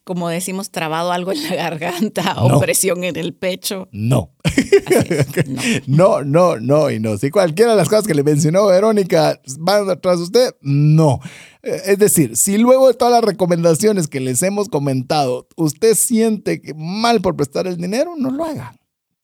[0.04, 2.56] como decimos, trabado algo en la garganta No.
[2.56, 4.30] o presión en el pecho, No.
[4.44, 5.26] es,
[5.86, 6.22] no.
[6.22, 7.18] No, no, no y no.
[7.18, 11.20] Si cualquiera de las cosas que le mencionó Verónica van atrás de usted, no.
[11.62, 16.62] Eh, Es decir, si luego de todas las recomendaciones que les hemos comentado, usted siente
[16.62, 18.74] que mal por prestar el dinero, no lo haga.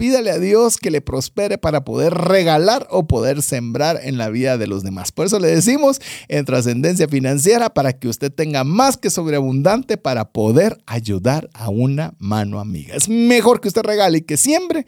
[0.00, 4.56] Pídale a Dios que le prospere para poder regalar o poder sembrar en la vida
[4.56, 5.12] de los demás.
[5.12, 10.32] Por eso le decimos en trascendencia financiera para que usted tenga más que sobreabundante para
[10.32, 12.94] poder ayudar a una mano amiga.
[12.94, 14.86] Es mejor que usted regale y que siembre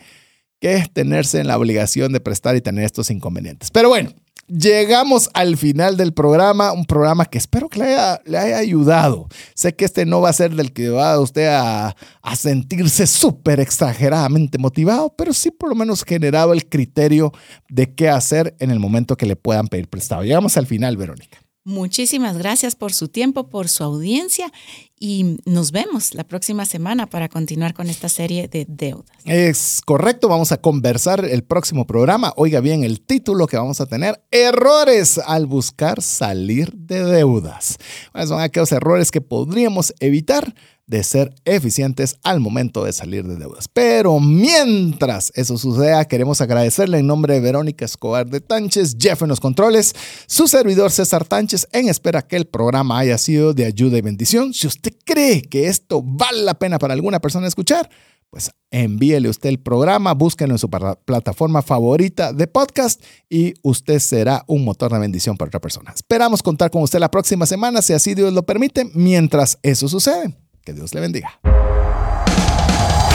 [0.63, 3.71] que tenerse en la obligación de prestar y tener estos inconvenientes.
[3.71, 4.15] Pero bueno,
[4.49, 9.29] llegamos al final del programa, un programa que espero que le haya, ayudado.
[9.55, 13.61] Sé que este no va a ser del que va usted a, a sentirse súper
[13.61, 17.33] exageradamente motivado, pero sí por lo menos generado el criterio
[17.69, 20.23] de qué hacer en el momento que le puedan pedir prestado.
[20.23, 21.39] Llegamos al final, Verónica.
[21.65, 24.53] Muchísimas gracias por su tiempo, por su audiencia
[24.99, 29.17] y nos vemos la próxima semana para continuar con esta serie de deudas.
[29.25, 32.33] Es correcto, vamos a conversar el próximo programa.
[32.37, 37.79] Oiga bien el título que vamos a tener, errores al buscar salir de deudas.
[38.13, 40.55] Bueno, son aquellos errores que podríamos evitar
[40.93, 43.67] de ser eficientes al momento de salir de deudas.
[43.67, 49.29] Pero mientras eso suceda, queremos agradecerle en nombre de Verónica Escobar de Tánchez, Jeff en
[49.29, 49.95] los controles,
[50.27, 54.53] su servidor César Tánchez, en espera que el programa haya sido de ayuda y bendición.
[54.53, 57.89] Si usted cree que esto vale la pena para alguna persona escuchar,
[58.29, 64.45] pues envíele usted el programa, búsquenlo en su plataforma favorita de podcast y usted será
[64.47, 65.93] un motor de bendición para otra persona.
[65.95, 70.42] Esperamos contar con usted la próxima semana, si así Dios lo permite, mientras eso sucede.
[70.65, 71.41] Que Dios le bendiga.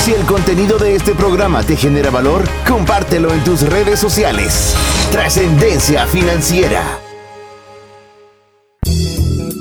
[0.02, 4.76] Si el contenido de este programa te genera valor, compártelo en tus redes sociales.
[5.12, 6.82] Trascendencia financiera.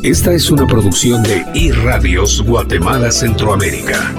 [0.03, 4.15] Esta es una producción de iRadios Guatemala Centroamérica.